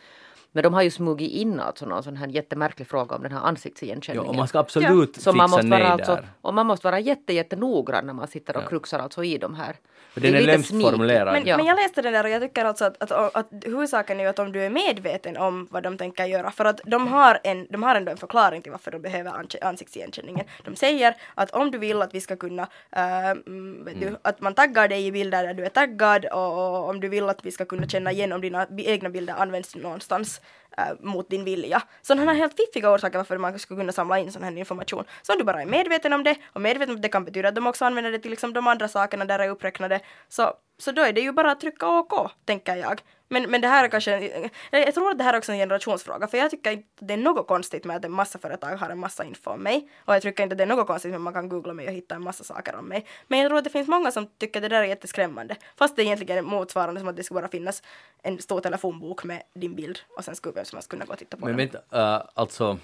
[0.55, 3.39] Men de har ju smugit in alltså någon sån här jättemärklig fråga om den här
[3.39, 4.29] Ja, ansiktsigenkänningen.
[4.29, 6.11] och man ska absolut Så man fixa måste nej vara där.
[6.13, 8.69] alltså, och man måste vara jätte, jättenoggrann när man sitter och Ja.
[8.69, 9.77] kruxar alltså i de här.
[10.13, 11.33] För Det den är lite lämst formulerad.
[11.33, 11.57] Men, Ja.
[11.57, 14.31] men jag läste den där och jag tycker alltså att, att, att huvudsaken är ju
[14.31, 17.67] att om du är medveten om vad de tänker göra, för att de har, en,
[17.71, 20.47] de har ändå en förklaring till varför de behöver ans- ansiktsigenkänningen.
[20.65, 22.63] De säger att om du vill att vi ska kunna,
[22.97, 26.89] äh, mm, du, att man taggar dig i bilder där du är taggad och, och
[26.89, 30.41] om du vill att vi ska kunna känna igen om dina egna bilder används någonstans
[30.79, 31.83] äh, mot din vilja.
[32.03, 35.05] Sådana här helt fiffiga orsaker varför man skulle kunna samla in sån här information.
[35.23, 37.49] Så om du bara är medveten om det och medveten om att det kan betyda
[37.49, 40.93] att de också använder det till liksom de andra sakerna där är uppräknade så, så
[40.93, 43.01] då är det ju bara att trycka OK, tänker jag.
[43.29, 46.27] Men, men det här är kanske, jag tror att det här är också en generationsfråga
[46.27, 48.99] för jag tycker inte det är något konstigt med att en massa företag har en
[48.99, 51.23] massa info om mig och jag tycker inte att det är något konstigt med att
[51.23, 53.07] man kan googla mig och hitta en massa saker om mig.
[53.29, 55.97] Men jag tror att det finns många som tycker att det där är jätteskrämmande fast
[55.97, 57.83] det egentligen är motsvarande som att det ska bara finnas
[58.23, 61.19] en stor telefonbok med din bild och sen skulle vem som helst kunna gå och
[61.19, 61.69] titta på Men den.
[61.69, 62.79] vänta, uh, alltså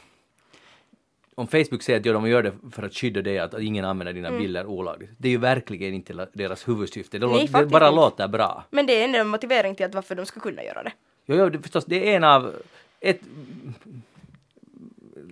[1.34, 4.12] om Facebook säger att ja, de gör det för att skydda dig, att, ingen använder
[4.12, 5.10] dina bilder olagligt.
[5.18, 7.18] Det är ju verkligen inte deras huvudsyfte.
[7.18, 7.36] Det, Mm.
[7.38, 7.96] Nej, det bara inte.
[7.96, 8.64] låter bra.
[8.70, 10.92] Men det är ändå en motivering till att varför de ska kunna göra det.
[11.26, 12.52] Jo, jo, det, förstås, det är en av
[13.00, 13.20] ett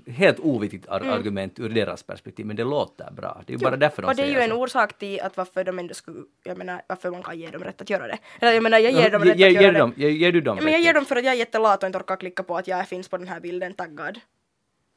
[0.07, 3.43] helt oviktigt ar- argument ur deras perspektiv, men det låter bra.
[3.47, 4.57] Det är ju bara därför de och det är säger ju en så.
[4.63, 7.81] orsak till att varför de ändå skulle, jag menar varför man kan ge dem rätt
[7.83, 8.19] att göra det.
[8.41, 10.03] Eller jag menar jag ger dem Ge- rätt ge- att ger göra dem- det.
[10.03, 11.87] Ger, ger du dem Ja, men jag ger dem för att jag är jättelat och
[11.87, 14.19] inte orkar klicka på att jag finns på den här bilden taggad.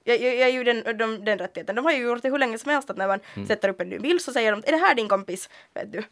[0.04, 1.76] Jag, jag, jag är ju den, de, den rättigheten.
[1.76, 3.48] De har ju gjort det hur länge som helst att när man Mm.
[3.48, 5.50] sätter upp en ny bild så säger de är det här din kompis?
[5.74, 6.04] Vet du.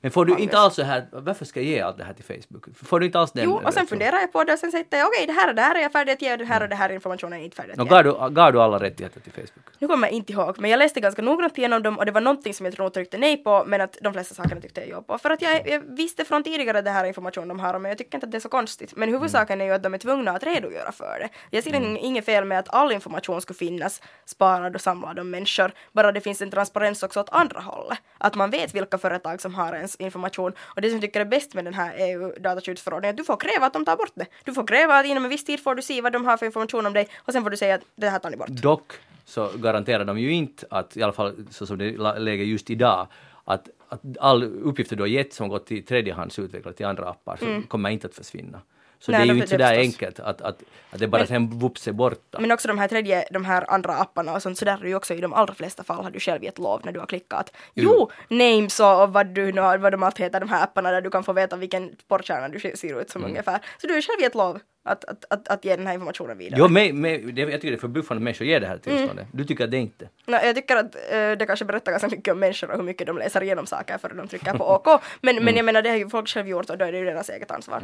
[0.00, 2.24] Men får du inte alls så här, varför ska jag ge allt det här till
[2.24, 2.64] Facebook?
[2.76, 4.86] Får du inte alls den Jo, och sen funderar jag på det och sen säger
[4.90, 6.62] jag okej det här och det här är jag färdig att ge och det här
[6.62, 7.84] och det här informationen är inte färdig att ge.
[7.84, 9.66] gav, du, gav du alla rättigheter till Facebook?
[9.78, 12.20] Nu kommer jag inte ihåg, men jag läste ganska noggrant igenom dem och det var
[12.20, 15.02] någonting som jag tror tryckte nej på, men att de flesta sakerna tyckte jag ja
[15.02, 15.18] på.
[15.18, 17.98] För att jag, jag visste från tidigare det här informationen de har om mig, jag
[17.98, 18.96] tycker inte att det är så konstigt.
[18.96, 21.28] Men huvudsaken är ju att de är tvungna att redogöra för det.
[21.50, 21.96] Jag ser mm.
[22.00, 26.20] inget fel med att all information skulle finnas sparad och samlad om människor, bara det
[26.20, 27.98] finns en transparens också åt andra hållet.
[28.18, 30.52] Att man vet vilka företag som har ens information.
[30.60, 33.66] Och det som jag tycker är bäst med den här EU-dataskyddsförordningen, att du får kräva
[33.66, 34.26] att de tar bort det.
[34.44, 36.46] Du får kräva att inom en viss tid får du se vad de har för
[36.46, 38.48] information om dig och sen får du säga att det här tar ni bort.
[38.48, 38.92] Dock
[39.24, 42.70] så garanterar de ju inte att, i alla fall så som det är läget just
[42.70, 43.06] idag,
[43.44, 47.44] att, att all uppgifter du har gett som gått till tredjehandsutvecklare till andra appar så
[47.46, 47.62] Mm.
[47.62, 48.60] kommer inte att försvinna.
[48.98, 51.88] Så Nej, det är ju inte sådär enkelt att, att, att det bara sen vups
[51.88, 52.40] är borta.
[52.40, 54.88] Men också de här tredje, de här andra apparna och sånt, så där är det
[54.88, 57.06] ju också i de allra flesta fall har du själv gett lov när du har
[57.06, 57.52] klickat.
[57.74, 61.10] Jo, names och, vad du nu vad de allt heter, de här apparna där du
[61.10, 63.30] kan få veta vilken porrkärna du ser ut som Mm.
[63.30, 63.58] ungefär.
[63.78, 66.60] Så du har själv gett lov att, att, att, att ge den här informationen vidare.
[66.60, 69.12] Jo, med, med, det, jag tycker det är förbluffande att människor ger det här tillståndet.
[69.12, 69.26] Mm.
[69.32, 70.08] Du tycker att det inte?
[70.26, 73.06] Nå, jag tycker att eh, det kanske berättar ganska mycket om människor och hur mycket
[73.06, 75.02] de läser igenom saker före de trycker på OK.
[75.20, 75.44] Men, Mm.
[75.44, 77.28] men jag menar det har ju folk själv gjort och då är det ju deras
[77.30, 77.82] eget ansvar.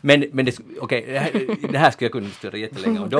[0.00, 1.32] Men, men det, okej, det, här,
[1.72, 3.08] det här skulle jag kunna diskutera jättelänge om.
[3.08, 3.18] Då,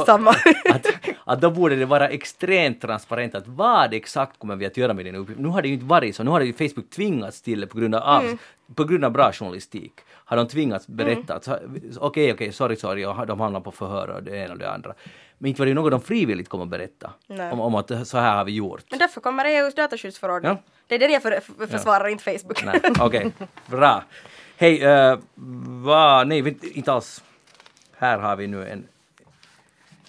[0.71, 0.87] att,
[1.25, 5.05] att då borde det vara extremt transparent att vad exakt kommer vi att göra med
[5.05, 5.43] den uppgiften.
[5.45, 7.67] Nu har det ju inte varit så, nu har det ju Facebook tvingats till det
[7.67, 8.39] på grund av, Mm.
[8.75, 9.93] på grund av bra journalistik.
[10.13, 11.59] Har de tvingats berätta att så-
[12.01, 14.95] okej, okej, sorry, sorry, och de hamnar på förhör och det ena och det andra.
[15.39, 17.11] Men inte var det något de frivilligt kommer att berätta
[17.53, 18.85] om, om att så här har vi gjort.
[18.91, 20.51] Men därför kommer EUs dataskyddsförordning.
[20.51, 20.59] Ja.
[20.87, 22.63] Det är den jag för, för, försvarar, inte Facebook.
[23.01, 23.33] Okej,
[23.67, 24.05] bra.
[24.59, 25.19] Hej, uh,
[25.85, 27.25] vad, nej, vet- inte alls.
[27.97, 28.87] Här har vi nu en,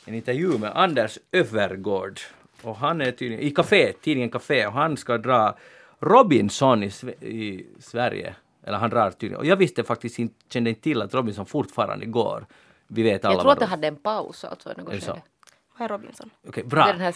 [0.06, 2.20] en intervju med Anders Övergård.
[2.62, 5.58] Och han är tydligen i Café, tidningen Café, och han ska dra
[6.00, 6.88] Robinson i,
[7.22, 8.36] i Sverige.
[8.64, 9.38] Eller han drar tydligen.
[9.40, 12.46] Och jag visste faktiskt inte, kände inte till att Robinson fortfarande går.
[12.88, 14.72] Vi vet alla Jag tror att det hade en paus alltså.
[14.72, 15.22] i något det skede.
[15.78, 16.30] Vad är Robinson?
[16.48, 16.88] Okej, Det bra.
[16.88, 17.12] är den här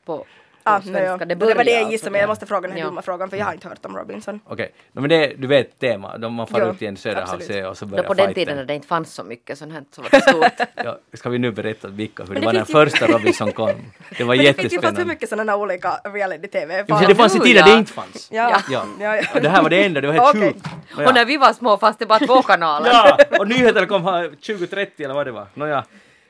[0.04, 0.26] på, på
[0.62, 1.04] Ah, svenska.
[1.04, 1.16] ja.
[1.16, 2.86] det, börjar var det jag alltså gissade men jag måste fråga den här Ja.
[2.86, 4.40] dumma frågan för jag har inte hört om Robinson.
[4.44, 7.66] Okej, no, men det, du vet tema, de man far Jo, ut i en Söderhavsö
[7.66, 8.34] och så Då börjar på den fighten.
[8.44, 10.68] tiden när det inte fanns så mycket sånt här så var det stort.
[10.84, 13.70] Ja, ska vi nu berätta vilka, hur det, det var när ju- första Robinson kom?
[14.18, 15.04] Det var Men det finns ju hur jättespännande.
[15.04, 16.84] mycket sådana olika reality-tv.
[16.88, 18.28] Ja, men det fanns en tid där det inte fanns.
[18.32, 18.84] Ja, Ja.
[19.00, 19.22] ja, ja.
[19.34, 20.52] Och det här var det enda, det var helt Okej.
[20.52, 21.06] sjukt.
[21.08, 22.90] Och när vi var små fanns det bara två kanaler.
[22.92, 25.46] ja, och nyheterna kom här 2030 eller vad det var.
[25.54, 25.84] Nåja.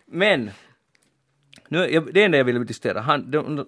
[0.07, 0.51] Men,
[1.68, 3.66] nu, jag, det enda jag ville diskutera, han de, de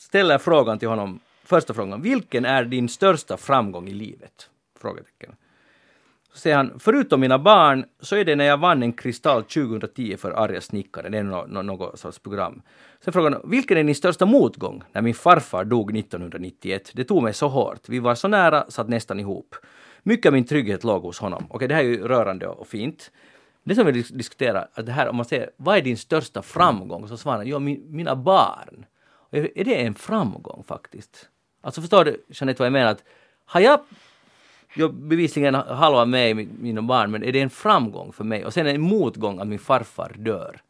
[0.00, 4.50] ställer frågan till honom, första frågan, vilken är din största framgång i livet?
[4.80, 5.34] Frågetecken.
[6.32, 10.16] Så säger han, förutom mina barn så är det när jag vann en kristall 2010
[10.16, 12.62] för Arga snickare, det är no, no, något sorts program.
[13.04, 14.82] Sen frågar han, vilken är din största motgång?
[14.92, 16.90] När min farfar dog 1991.
[16.94, 17.88] Det tog mig så hårt.
[17.88, 19.56] Vi var så nära satt nästan ihop.
[20.02, 21.46] Mycket av min trygghet låg hos honom.
[21.50, 23.10] Okej, det här är ju rörande och fint.
[23.64, 27.08] Det som vi diskuterar, att det här om man säger, vad är din största framgång?
[27.08, 28.86] Så svarar han, ja, min, mina barn.
[29.30, 31.28] Är det en framgång faktiskt?
[31.60, 32.90] Alltså förstår du, Jeanette, vad jag menar?
[32.90, 33.04] Att
[33.44, 33.80] har jag
[34.74, 38.44] jag bevisligen halva mig, mi- mina barn, men är det en framgång för mig?
[38.44, 40.60] Och sen en motgång att min farfar dör.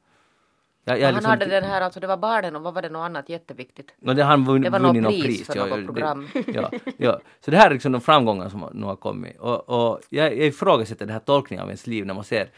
[0.84, 2.88] Jag, jag han liksom- hade den här, alltså det var barnen och vad var det
[2.88, 3.94] något annat jätteviktigt?
[3.98, 5.46] No, det, han vunn, Det var vunnit något pris pris.
[5.46, 6.28] för ja, något det- program.
[6.46, 7.20] Ja, ja.
[7.44, 9.38] Så det här är liksom de framgångar som nu har kommit.
[9.38, 12.48] Och, och jag, jag ifrågasätter den här tolkningen av ens liv när man ser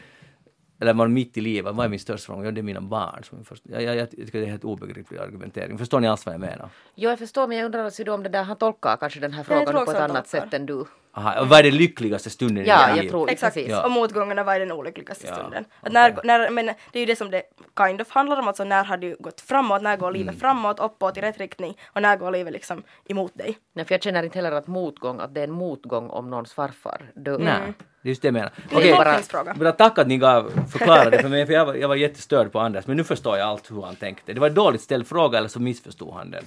[0.83, 2.45] eller är mitt i livet, vad är min största framgång?
[2.45, 3.23] Ja, det är mina barn.
[3.23, 3.63] Som först.
[3.65, 5.77] Jag, jag, jag tycker det är helt obegriplig argumentering.
[5.77, 6.69] Förstår ni alls vad jag menar?
[6.95, 9.43] Jo, jag förstår, men jag undrar alltså om det där, han tolkar kanske den här
[9.43, 10.23] frågan på ett annat tolkar.
[10.23, 10.85] sätt än du.
[11.15, 13.09] Aha, och vad är den lyckligaste stunden i Ja, ditt jag liv?
[13.09, 13.71] tror Exakt, precis.
[13.71, 13.85] Ja.
[13.85, 15.65] och motgångarna var den olyckligaste Ja, stunden.
[15.81, 15.93] Att okej.
[15.93, 17.43] när, när, men det är ju det som det
[17.77, 20.19] kind of handlar om, alltså när har du gått framåt, när går Mm.
[20.21, 23.57] livet framåt, uppåt i rätt riktning och när går livet liksom emot dig.
[23.73, 26.53] Nej, för jag känner inte heller att motgång, att det är en motgång om någons
[26.53, 27.37] farfar dör.
[27.39, 28.51] Nej, det är just det jag menar.
[28.69, 29.53] Det är Okej, en bara, tolkningsfråga.
[29.53, 32.59] bara tack att ni gav, förklarade för mig, för jag var, jag var jättestörd på
[32.59, 34.33] Anders, men nu förstår jag allt hur han tänkte.
[34.33, 36.43] Det var en dåligt ställd fråga eller så missförstod han den.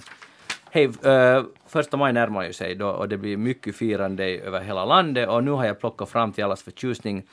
[0.71, 4.85] Hej, uh, första maj närmar ju sig då och det blir mycket firande över hela
[4.85, 7.23] landet och nu har jag plockat fram till allas förtjusning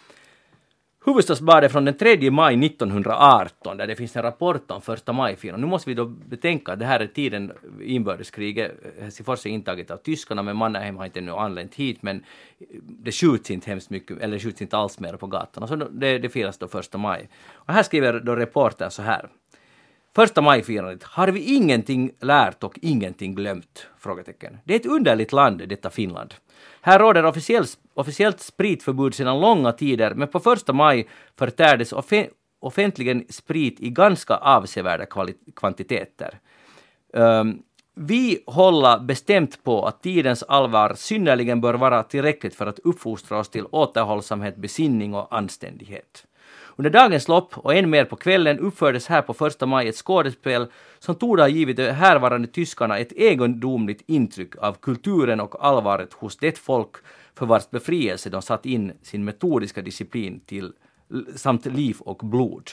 [1.06, 5.60] Huvudstadsbadet från den 3 maj 1918 där det finns en rapport om första maj-firandet.
[5.60, 8.72] Nu måste vi då betänka att det här är tiden inbördeskriget.
[9.00, 12.24] Helsingfors är intaget av tyskarna men Mannerheim har inte ännu anlänt hit men
[12.82, 15.66] det skjuts inte hemskt mycket, eller skjuts inte alls mer på gatorna.
[15.66, 17.28] Så det, det firas då första maj.
[17.52, 19.28] Och här skriver då reportern så här.
[20.14, 23.86] Första majfirandet, har vi ingenting lärt och ingenting glömt?
[23.98, 24.58] Frågetecken.
[24.64, 26.34] Det är ett underligt land, detta Finland.
[26.80, 31.08] Här råder officiell, officiellt spritförbud sedan långa tider, men på första maj
[31.38, 32.26] förtärdes offen,
[32.60, 35.06] offentligen sprit i ganska avsevärda
[35.56, 36.38] kvantiteter.
[37.12, 37.62] Um,
[37.94, 43.48] vi håller bestämt på att tidens allvar synnerligen bör vara tillräckligt för att uppfostra oss
[43.48, 46.26] till återhållsamhet, besinning och anständighet.
[46.76, 50.66] Under dagens lopp och än mer på kvällen uppfördes här på första maj ett skådespel
[50.98, 56.36] som torde ha givit de härvarande tyskarna ett egendomligt intryck av kulturen och allvaret hos
[56.36, 56.90] det folk
[57.34, 60.72] för vars befrielse de satt in sin metodiska disciplin till
[61.36, 62.70] samt liv och blod.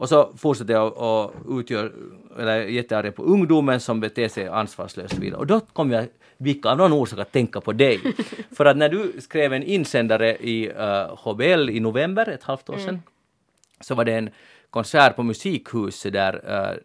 [0.00, 1.92] Och så fortsätter jag och utgör,
[2.38, 5.38] eller är jättearg på ungdomen som beter sig ansvarslöst vidare.
[5.40, 8.00] Och då kom jag, Vicka, av någon orsak att tänka på dig.
[8.56, 12.78] För att när du skrev en insändare i uh, HBL i november, ett halvt år
[12.78, 13.02] sedan,
[13.80, 14.30] så var det en
[14.70, 16.78] konsert på Musikhuset där, uh,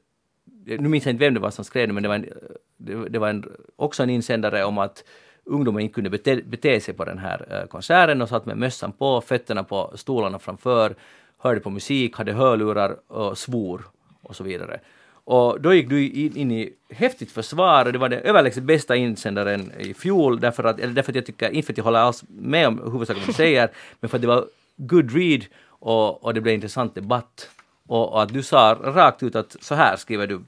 [0.79, 2.29] nu minns jag inte vem det var som skrev det, men det var, en,
[2.77, 5.03] det, det var en, också en insändare om att
[5.45, 8.91] ungdomar inte kunde bete, bete sig på den här eh, konserten och satt med mössan
[8.91, 10.95] på, fötterna på stolarna framför,
[11.37, 13.85] hörde på musik, hade hörlurar och svor
[14.21, 14.79] och så vidare.
[15.27, 18.95] Och då gick du in, in i häftigt försvar och det var den överlägset bästa
[18.95, 21.99] insändaren i fjol därför att, eller därför att jag tycker, inte för att jag håller
[21.99, 23.69] alls med om huvudsaken vad du säger,
[23.99, 24.45] men för att det var
[24.77, 25.45] good read
[25.86, 27.49] och, och det blev intressant debatt.
[27.88, 30.41] Och, och att du sa rakt ut att så här skriver du.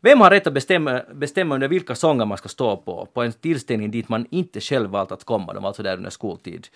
[0.00, 3.32] Vem har rätt att bestämma, bestämma under vilka sånger man ska stå på, på en
[3.32, 6.66] tillställning dit man inte själv valt att komma, de var alltså där under skoltid.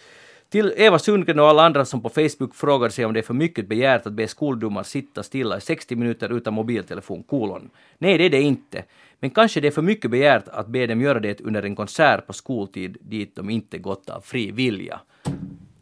[0.49, 3.35] Till Eva Sundgren och alla andra som på Facebook frågar sig om det är för
[3.35, 7.71] mycket begärt att be skoldomar sitta stilla i 60 minuter utan mobiltelefon, kolon.
[7.99, 8.85] Nej, det är det inte.
[9.21, 12.27] Men kanske det är för mycket begärt att be dem göra det under en konsert
[12.27, 15.01] på skoltid dit de inte gått av fri vilja.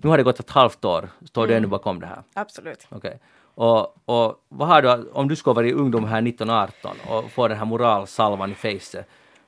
[0.02, 2.22] Nu har det gått ett halvt år, står du ännu bakom det här?
[2.34, 2.86] Absolut.
[2.88, 3.20] Okej.
[3.54, 7.48] Och, och vad har du, om du skulle vara i ungdom här 1918 och få
[7.48, 9.06] den här moralsalvan i facet,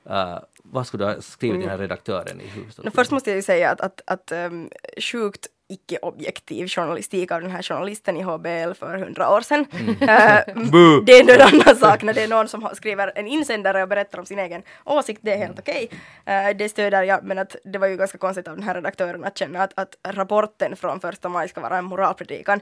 [0.09, 2.43] uh, vad skulle du ha skrivit till den här redaktören i?
[2.83, 4.69] No, först måste jag ju säga att, att, att um,
[5.11, 9.65] sjukt icke-objektiv journalistik av den här journalisten i HBL för hundra år sedan.
[10.03, 10.39] Eh,
[10.71, 11.01] Boo!
[11.01, 13.89] det är ändå en annan sak när det är någon som skriver en insändare och
[13.89, 15.89] berättar om sin egen åsikt, det är helt okej.
[16.25, 19.23] Eh, det stöder jag, men att det var ju ganska konstigt av den här redaktören
[19.23, 22.59] att känna att, att rapporten från första maj ska vara en moralpredikan.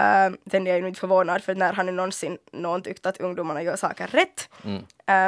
[0.00, 3.20] Uh, sen är jag ju inte förvånad, för när har nu någonsin någon tyckt att
[3.20, 4.48] ungdomarna gör saker rätt?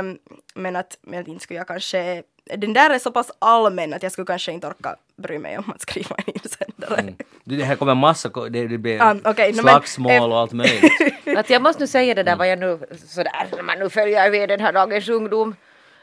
[0.01, 0.18] Um,
[0.55, 4.03] men att, men att inte skulle jag kanske den där är så pass allmän att
[4.03, 7.01] jag skulle kanske inte orka bry mig om att skriva en insändare.
[7.01, 7.15] Mm.
[7.45, 10.53] Det det här kommer massa, det, det blir Ah, okej, no, men- slagsmål och allt
[10.53, 10.93] möjligt.
[11.37, 14.31] Att jag måste nu säga det där vad jag nu sådär när man nu följer
[14.31, 15.55] med den här dagens ungdom.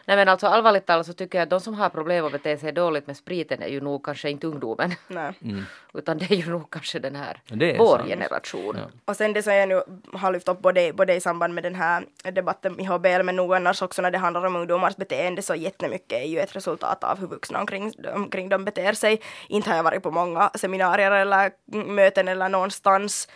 [0.06, 2.58] Nej men alltså allvarligt talat så tycker jag att de som har problem att bete
[2.58, 4.92] sig dåligt med spriten är ju nog kanske inte ungdomen.
[5.08, 5.34] Nej.
[5.94, 7.42] Utan det är ju nog kanske den här
[7.78, 8.10] vår sant.
[8.10, 8.76] generation.
[8.78, 8.90] Ja.
[9.06, 9.82] Och sen det som jag nu
[10.14, 13.56] har lyft upp både, både i samband med den här debatten i HBL men nog
[13.56, 17.20] annars också när det handlar om ungdomars beteende så jättemycket är ju ett resultat av
[17.20, 19.22] hur vuxna omkring, omkring dem beter sig.
[19.48, 21.52] Inte har jag varit på många seminarier eller
[21.86, 23.28] möten eller någonstans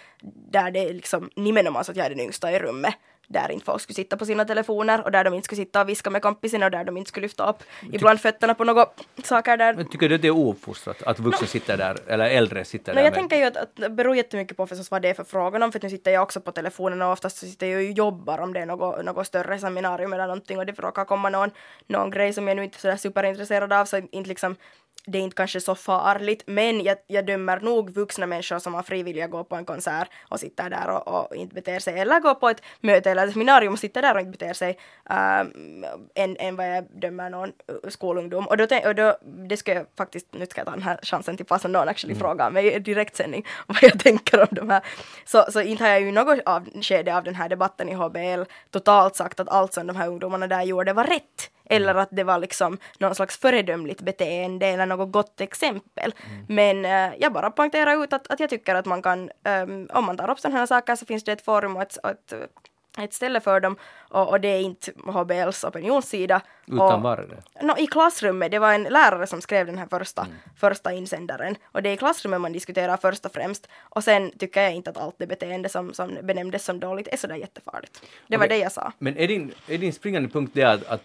[0.52, 2.96] där det är liksom nimenomaan så att jag är den yngsta i rummet
[3.28, 5.90] där inte folk skulle sitta på sina telefoner och där de inte skulle sitta och
[5.90, 8.86] viska med kompisarna och där de inte skulle lyfta upp ibland fötterna på några
[9.24, 9.74] saker där.
[9.74, 12.96] Men tycker du att det är ouppfostrat att vuxna sitter där, eller äldre sitter No,
[12.96, 15.14] där jag med- tänker ju att, att det beror jättemycket på förstås vad det är
[15.14, 17.68] för frågan om, för att nu sitter jag också på telefonen och oftast så sitter
[17.68, 20.80] jag ju och jobbar om det är något, något större seminarium eller någonting och det
[20.80, 21.52] råkar komma någon,
[21.88, 24.56] någon grej som jag nu inte är sådär superintresserad av så inte liksom
[25.08, 28.84] det är inte kanske så farligt, men jag, jag dömer nog vuxna människor som har
[28.84, 32.36] frivilliga gå på en konsert och sitter där och, och inte beter sig, eller gå
[32.36, 34.78] på ett möte eller ett seminarium och sitter där och inte beter sig,
[35.10, 35.86] um,
[36.16, 38.48] än, än vad jag dömer någon uh, skolungdom.
[38.48, 41.38] Och då, och då det ska jag faktiskt, nu ska jag ta den här chansen
[41.38, 44.82] till passa någon actually frågar mig i direktsändning vad jag tänker om de här.
[45.26, 48.44] Så, så inte har jag ju något av, skede av den här debatten i HBL
[48.72, 51.55] totalt sagt att allt som de här ungdomarna där gjorde var rätt.
[51.66, 56.14] Eller att det var liksom någon slags föredömligt beteende eller något gott exempel.
[56.48, 60.06] Men eh, jag bara poängterar ut att, att jag tycker att man kan, ehm, om
[60.06, 62.34] man tar upp sådana här saker så finns det ett forum och ett, ett,
[62.98, 63.78] ett ställe för dem
[64.10, 66.42] och, och det är inte HBLs opinionssida.
[66.68, 67.66] Utan var det?
[67.66, 71.56] No, I klassrummet, det var en lärare som skrev den här första, första insändaren.
[71.72, 73.68] Och det är i klassrummet man diskuterar först och främst.
[73.80, 77.18] Och sen tycker jag inte att allt det beteende som, som benämndes som dåligt är
[77.18, 78.02] sådär jättefarligt.
[78.28, 78.92] Det var det jag sa.
[79.00, 81.04] Men är din, är din springande punkt det att, att,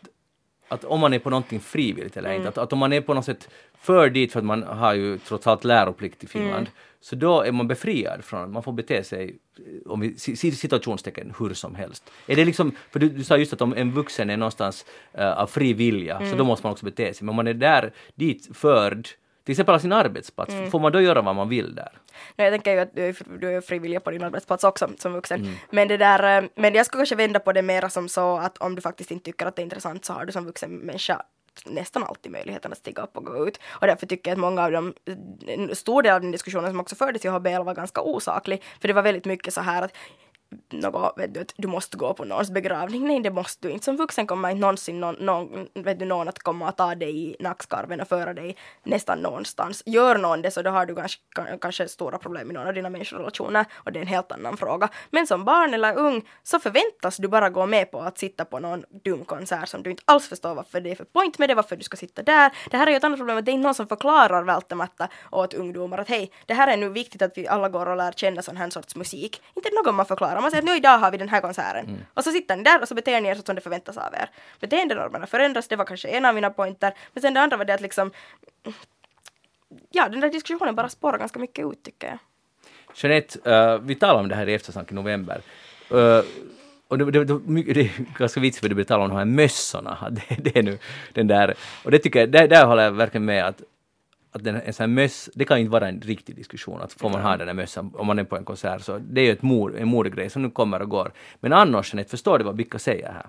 [0.71, 2.37] att om man är på någonting frivilligt eller Mm.
[2.41, 3.49] inte, att, att om man är på något sätt
[3.81, 6.71] för dit för att man har ju trots allt läroplikt i Finland, Mm.
[7.01, 10.53] så då är man befriad från man får bete sig, eh, om vi si- si-
[10.53, 12.11] situationstecken, hur som helst.
[12.27, 15.33] Är det liksom, för du, du sa just att om en vuxen är någonstans eh,
[15.33, 16.31] av fri vilja, Mm.
[16.31, 19.09] så då måste man också bete sig, men om man är där dit förd,
[19.55, 20.71] till exempel av sin arbetsplats, Mm.
[20.71, 21.99] får man då göra vad man vill där?
[22.37, 25.13] Nej, jag tänker ju att du är, du är frivillig på din arbetsplats också som
[25.13, 25.57] vuxen.
[25.71, 28.59] Men det där, eh, men jag skulle kanske vända på det mera som så att
[28.59, 31.23] om du faktiskt inte tycker att det är intressant så har du som vuxen människa
[31.67, 33.61] nästan alltid möjligheten att stiga upp och gå ut.
[33.69, 34.95] Och därför tycker jag att många av dem,
[35.47, 38.63] en stor del av den diskussionen som också fördes i HBL var ganska osaklig.
[38.81, 39.93] För det var väldigt mycket så här att
[40.71, 43.07] något, vet du, att du måste gå på någons begravning.
[43.07, 43.85] Nej, det måste du inte.
[43.85, 47.31] Som vuxen kommer inte någonsin någon, någon, vet du, någon att komma och ta dig
[47.31, 49.83] i nackskarven och föra dig nästan någonstans.
[49.87, 51.21] Gör någon det så då har du kanske,
[51.61, 54.89] kanske stora problem i någon av dina människorelationer och det är en helt annan fråga.
[55.11, 58.59] Men som barn eller ung så förväntas du bara gå med på att sitta på
[58.59, 61.55] någon dum konsert som du inte alls förstår varför det är för point med det,
[61.55, 62.53] varför du ska sitta där.
[62.71, 65.09] Det här är ju ett annat problem, att det är inte någon som förklarar välttämättä
[65.31, 68.13] åt ungdomar att hej, det här är nu viktigt att vi alla går och lär
[68.13, 69.43] känna sån här sorts musik.
[69.55, 72.05] Inte någon man förklarar, man säger att nu idag har vi den här konserten.
[72.15, 74.15] Och så sitter ni där och så beter ni er så som det förväntas av
[74.15, 74.31] er.
[74.61, 76.95] Beteendenormerna förändras, det var kanske en av mina pointer.
[77.13, 78.11] Men sen det andra var det att liksom
[79.91, 82.19] Ja, den där diskussionen bara spårar ganska mycket ut tycker jag.
[82.95, 85.41] Jeanette, eh, vi talade om det här i eftersnack i november.
[85.91, 86.23] Eh,
[86.89, 87.39] och det, det, det,
[87.75, 89.99] det är ganska vitsigt för du började tala om de här mössorna.
[90.11, 90.79] Det, det är nu
[91.13, 93.63] den där, och det tycker jag, där, där håller jag verkligen med att
[94.33, 96.93] att den, en sån här möss, det kan ju inte vara en riktig diskussion, att
[96.93, 99.25] får man ha den där mössan om man är på en konsert, så det är
[99.25, 101.13] ju ett mod, en modegrej som nu kommer och går.
[101.41, 103.27] Men annars, Jeanette, förstår du vad Bicka säger här?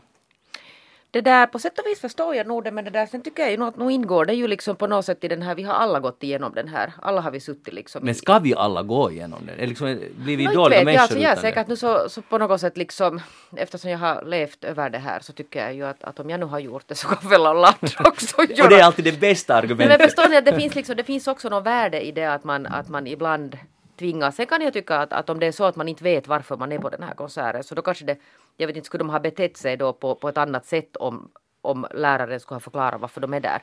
[1.13, 3.43] Det där, på sätt och vis förstår jag nog det, men det där, sen tycker
[3.43, 5.55] jag ju nog att nog ingår det ju liksom på något sätt i den här,
[5.55, 8.55] vi har alla gått igenom den här, alla har vi suttit liksom Men ska vi
[8.55, 9.63] alla gå igenom det?
[9.63, 11.71] Är liksom, blir vi inte dåliga vet jag, människor alltså, jag är säkert det?
[11.71, 13.21] nu så, så på något sätt liksom,
[13.57, 16.39] eftersom jag har levt över det här så tycker jag ju att, att om jag
[16.39, 19.05] nu har gjort det så kan väl alla andra också göra Och det är alltid
[19.05, 20.01] det bästa Men argumentet.
[20.01, 22.65] förstår ni att det finns, liksom, det finns också något värde i det att man,
[22.65, 23.57] att man ibland
[24.01, 24.35] tvingas.
[24.35, 26.57] Sen kan jag tycka att, att om det är så att man inte vet varför
[26.57, 28.17] man är på den här konserten så då kanske det,
[28.57, 31.31] jag vet inte, skulle de ha betett sig då på, på ett annat sätt om,
[31.61, 33.61] om läraren skulle ha förklarat varför de är där?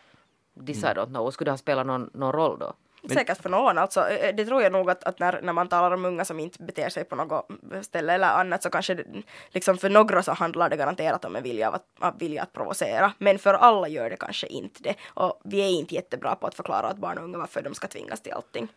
[0.67, 0.91] This Mm.
[0.91, 1.31] I don't know.
[1.31, 2.73] Skulle det ha spelat någon, någon roll då?
[3.09, 3.79] Säkert för någon.
[3.79, 6.41] Alltså, eh, det tror jag nog att, att när, när man talar om unga som
[6.41, 7.47] inte beter sig på något
[7.83, 9.05] ställe eller annat så kanske det,
[9.49, 12.53] liksom för några så handlar det garanterat om en vilja av att, av vilja att
[12.53, 13.13] provocera.
[13.19, 14.95] Men för alla gör det kanske inte det.
[15.15, 17.89] Och vi är inte jättebra på att förklara åt barn och unga varför de ska
[17.89, 18.69] tvingas till allting.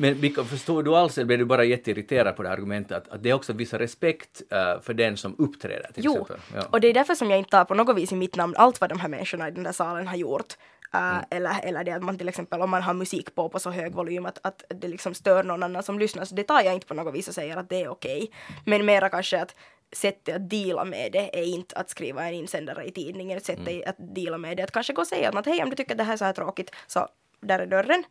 [0.00, 3.22] Men förstår du alls, eller blir du bara jätteirriterad på det här argumentet, att, att
[3.22, 6.36] det är också vissa respekt eh, för den som uppträder till Jo, exempel?
[6.54, 6.62] Ja.
[6.70, 8.80] och det är därför som jag inte tar på något vis i mitt namn allt
[8.80, 10.56] vad de här människorna i den där salen har gjort.
[10.94, 13.70] Uh, eller, eller det att man till exempel om man har musik på på så
[13.70, 16.24] hög volym att, att det liksom stör någon annan som lyssnar.
[16.24, 18.30] Så det tar jag inte på något vis och säger att det är okej.
[18.64, 19.54] Men mera kanske att
[19.92, 23.36] sättet att deala med det är inte att skriva en insändare i tidningen.
[23.36, 25.76] Ett sätt att deala med det att kanske gå och säga att hej om du
[25.76, 27.08] tycker att det här är så här tråkigt så
[27.40, 28.04] där är dörren.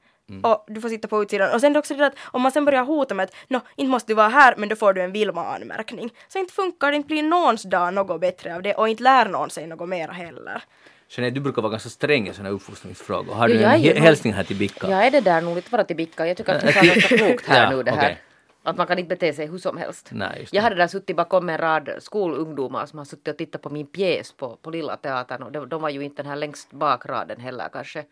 [0.44, 1.54] Och du får sitta på utsidan.
[1.54, 3.60] Och sen är det också det att om man sen börjar hota med att nå,
[3.76, 6.10] inte måste du vara här men då får du en Vilma-anmärkning.
[6.28, 9.26] Så inte funkar det, inte blir någons dag något bättre av det och inte lär
[9.26, 10.64] någon sig något mera heller.
[11.10, 13.34] Jeanette, du brukar vara ganska sträng i sådana uppfostringsfrågor.
[13.34, 14.90] Har Jo, du är en nog- hälsning här till Bicka?
[14.90, 16.28] Jag är det där nog lite bara till Bicka.
[16.28, 17.98] Jag tycker att du sa ganska klokt här Ja, nu det här.
[17.98, 18.18] okej.
[18.64, 20.10] Att man kan inte bete sig hur som helst.
[20.12, 20.56] Nej, just det.
[20.56, 23.88] jag hade där suttit bakom en rad skolungdomar som har suttit och tittat på min
[23.88, 27.40] pjäs på, på Lilla Teatern och de, de var ju inte den här längst bakraden
[27.40, 28.04] heller kanske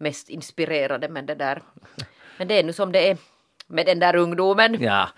[0.00, 1.62] mest inspirerade men det där.
[2.38, 3.16] Men det är nu som det är
[3.66, 4.82] med den där ungdomen.
[4.82, 5.08] Ja.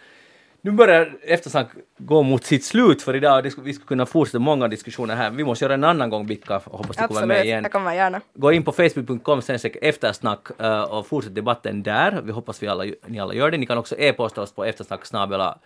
[0.65, 1.69] Nu börjar eftersnack
[1.99, 3.43] gå mot sitt slut för idag.
[3.43, 5.31] Vi skulle kunna fortsätta många diskussioner här.
[5.31, 7.63] Vi måste göra en annan gång Bicka och hoppas du kommer med Absolut, igen.
[7.63, 8.21] jag kommer gärna.
[8.35, 12.21] Gå in på facebook.com sen eftersnack eh, och fortsätt debatten där.
[12.25, 13.59] Vi hoppas vi alla, ni alla gör det.
[13.59, 15.59] Ni kan också e-posta oss på eftersnack snabel-a-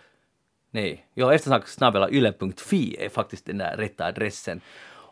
[0.71, 4.61] Nej, ja, eftersnack snabel-a yle.fi är faktiskt den där rätta adressen.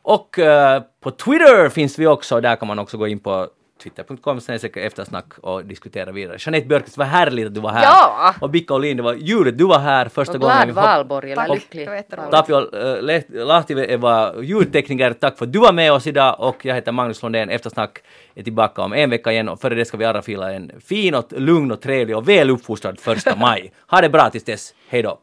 [0.01, 2.41] Och eh, på Twitter finns vi också.
[2.41, 3.47] Där kan man också gå in på
[3.83, 4.39] twitter.com
[4.75, 6.37] eftersnack och diskutera vidare.
[6.39, 7.83] Jeanette Björkqvist, vad härligt att du var här.
[7.83, 8.33] Ja!
[8.41, 10.55] Och Bicka Olin, det var julet du var här första Och gången.
[10.55, 11.89] glad Vi hopp- valborg eller lycklig.
[12.31, 15.13] Tapio äh, Leht- Lahti var ljudtekniker.
[15.13, 17.49] Tack för att du var med oss idag och jag heter Magnus Lundén.
[17.49, 17.99] Eftersnack
[18.35, 21.15] är tillbaka om en vecka igen och före det ska vi alla fila en fin
[21.15, 23.71] och lugn och trevlig och väl uppfostrad första maj.
[23.91, 24.73] Ha det bra tills dess.
[24.89, 25.17] Hej då!